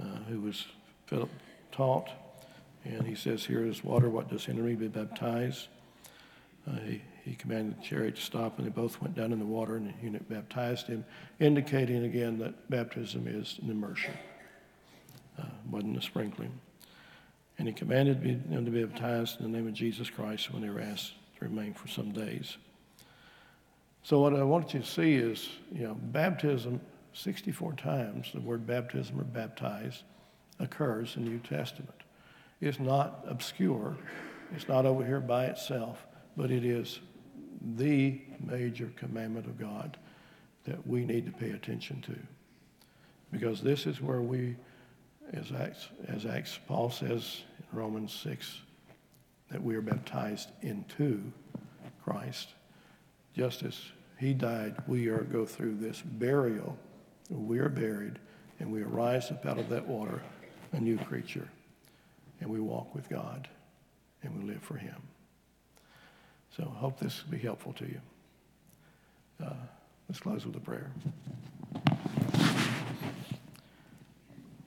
uh, 0.00 0.04
who 0.28 0.40
was 0.40 0.66
Philip 1.06 1.30
taught, 1.70 2.10
and 2.84 3.06
he 3.06 3.14
says, 3.14 3.44
Here 3.44 3.64
is 3.64 3.84
water, 3.84 4.08
what 4.08 4.28
does 4.28 4.46
me 4.48 4.74
be 4.74 4.88
baptized? 4.88 5.68
Uh, 6.68 6.78
he, 6.80 7.02
he 7.24 7.34
commanded 7.34 7.78
the 7.78 7.82
chariot 7.82 8.16
to 8.16 8.22
stop, 8.22 8.58
and 8.58 8.66
they 8.66 8.70
both 8.70 9.00
went 9.00 9.14
down 9.14 9.32
in 9.32 9.38
the 9.38 9.44
water, 9.44 9.76
and 9.76 9.88
the 9.88 9.94
eunuch 10.02 10.28
baptized 10.28 10.86
him, 10.86 11.04
indicating 11.40 12.04
again 12.04 12.38
that 12.38 12.70
baptism 12.70 13.26
is 13.26 13.58
an 13.62 13.70
immersion, 13.70 14.14
uh, 15.38 15.44
wasn't 15.70 15.96
a 15.96 16.02
sprinkling. 16.02 16.52
And 17.58 17.68
he 17.68 17.74
commanded 17.74 18.50
them 18.50 18.64
to 18.64 18.70
be 18.70 18.84
baptized 18.84 19.40
in 19.40 19.50
the 19.50 19.56
name 19.56 19.68
of 19.68 19.74
Jesus 19.74 20.10
Christ 20.10 20.52
when 20.52 20.62
they 20.62 20.70
were 20.70 20.80
asked 20.80 21.12
to 21.38 21.44
remain 21.44 21.72
for 21.72 21.86
some 21.88 22.12
days. 22.12 22.56
So 24.02 24.20
what 24.20 24.34
I 24.34 24.42
want 24.42 24.74
you 24.74 24.80
to 24.80 24.86
see 24.86 25.14
is, 25.14 25.48
you 25.72 25.84
know, 25.84 25.94
baptism, 25.94 26.80
64 27.14 27.74
times 27.74 28.30
the 28.34 28.40
word 28.40 28.66
baptism 28.66 29.20
or 29.20 29.24
baptized 29.24 30.02
occurs 30.58 31.16
in 31.16 31.24
the 31.24 31.30
New 31.30 31.38
Testament. 31.38 32.02
It's 32.60 32.78
not 32.78 33.24
obscure. 33.26 33.96
It's 34.54 34.68
not 34.68 34.86
over 34.86 35.04
here 35.04 35.20
by 35.20 35.46
itself, 35.46 36.04
but 36.36 36.50
it 36.50 36.64
is 36.64 37.00
the 37.76 38.20
major 38.40 38.92
commandment 38.96 39.46
of 39.46 39.58
God 39.58 39.96
that 40.64 40.86
we 40.86 41.04
need 41.04 41.26
to 41.26 41.32
pay 41.32 41.50
attention 41.50 42.02
to. 42.02 42.16
Because 43.32 43.60
this 43.60 43.86
is 43.86 44.00
where 44.00 44.20
we 44.20 44.56
as 45.32 45.52
Acts, 45.52 45.88
as 46.08 46.26
Acts 46.26 46.58
Paul 46.68 46.90
says 46.90 47.42
in 47.58 47.78
Romans 47.78 48.12
6, 48.12 48.60
that 49.50 49.62
we 49.62 49.74
are 49.74 49.80
baptized 49.80 50.50
into 50.62 51.20
Christ. 52.04 52.50
Just 53.34 53.62
as 53.62 53.80
he 54.18 54.34
died, 54.34 54.76
we 54.86 55.08
are 55.08 55.22
go 55.22 55.44
through 55.44 55.76
this 55.76 56.02
burial. 56.02 56.78
We 57.30 57.58
are 57.58 57.68
buried, 57.68 58.18
and 58.60 58.70
we 58.70 58.82
arise 58.82 59.30
up 59.30 59.46
out 59.46 59.58
of 59.58 59.68
that 59.70 59.86
water 59.86 60.22
a 60.72 60.80
new 60.80 60.98
creature. 60.98 61.48
And 62.40 62.50
we 62.50 62.60
walk 62.60 62.94
with 62.94 63.08
God, 63.08 63.48
and 64.22 64.36
we 64.36 64.52
live 64.52 64.62
for 64.62 64.76
him. 64.76 64.96
So 66.56 66.70
I 66.74 66.78
hope 66.78 66.98
this 66.98 67.24
will 67.24 67.32
be 67.32 67.38
helpful 67.38 67.72
to 67.74 67.84
you. 67.84 68.00
Uh, 69.44 69.54
let's 70.08 70.20
close 70.20 70.44
with 70.44 70.56
a 70.56 70.60
prayer. 70.60 70.90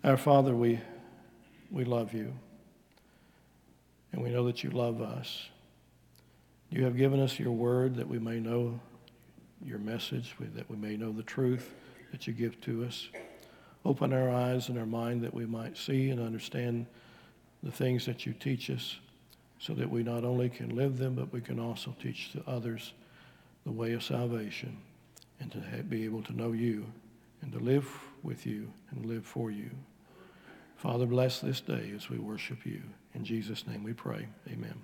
Our 0.03 0.17
Father, 0.17 0.55
we, 0.55 0.79
we 1.69 1.83
love 1.83 2.13
you, 2.13 2.33
and 4.11 4.23
we 4.23 4.29
know 4.29 4.45
that 4.45 4.63
you 4.63 4.69
love 4.71 5.01
us. 5.01 5.47
You 6.69 6.83
have 6.85 6.97
given 6.97 7.19
us 7.19 7.39
your 7.39 7.51
word 7.51 7.95
that 7.95 8.07
we 8.07 8.19
may 8.19 8.39
know 8.39 8.79
your 9.63 9.79
message, 9.79 10.35
that 10.55 10.69
we 10.69 10.77
may 10.77 10.97
know 10.97 11.11
the 11.11 11.23
truth 11.23 11.73
that 12.11 12.27
you 12.27 12.33
give 12.33 12.59
to 12.61 12.85
us. 12.85 13.09
Open 13.85 14.13
our 14.13 14.29
eyes 14.29 14.69
and 14.69 14.77
our 14.77 14.85
mind 14.85 15.21
that 15.21 15.33
we 15.33 15.45
might 15.45 15.77
see 15.77 16.09
and 16.09 16.19
understand 16.19 16.85
the 17.63 17.71
things 17.71 18.05
that 18.05 18.25
you 18.25 18.33
teach 18.33 18.69
us 18.69 18.97
so 19.59 19.73
that 19.73 19.89
we 19.89 20.03
not 20.03 20.23
only 20.23 20.49
can 20.49 20.75
live 20.75 20.97
them, 20.97 21.15
but 21.15 21.31
we 21.33 21.41
can 21.41 21.59
also 21.59 21.95
teach 22.01 22.31
to 22.31 22.43
others 22.47 22.93
the 23.65 23.71
way 23.71 23.93
of 23.93 24.03
salvation 24.03 24.77
and 25.39 25.51
to 25.51 25.59
be 25.83 26.05
able 26.05 26.21
to 26.23 26.35
know 26.35 26.51
you 26.51 26.85
and 27.41 27.51
to 27.51 27.59
live 27.59 27.89
with 28.23 28.45
you 28.45 28.71
and 28.91 29.05
live 29.05 29.25
for 29.25 29.51
you. 29.51 29.69
Father, 30.75 31.05
bless 31.05 31.39
this 31.39 31.59
day 31.59 31.91
as 31.95 32.09
we 32.09 32.17
worship 32.17 32.65
you. 32.65 32.81
In 33.15 33.23
Jesus' 33.23 33.65
name 33.65 33.83
we 33.83 33.93
pray. 33.93 34.27
Amen. 34.51 34.75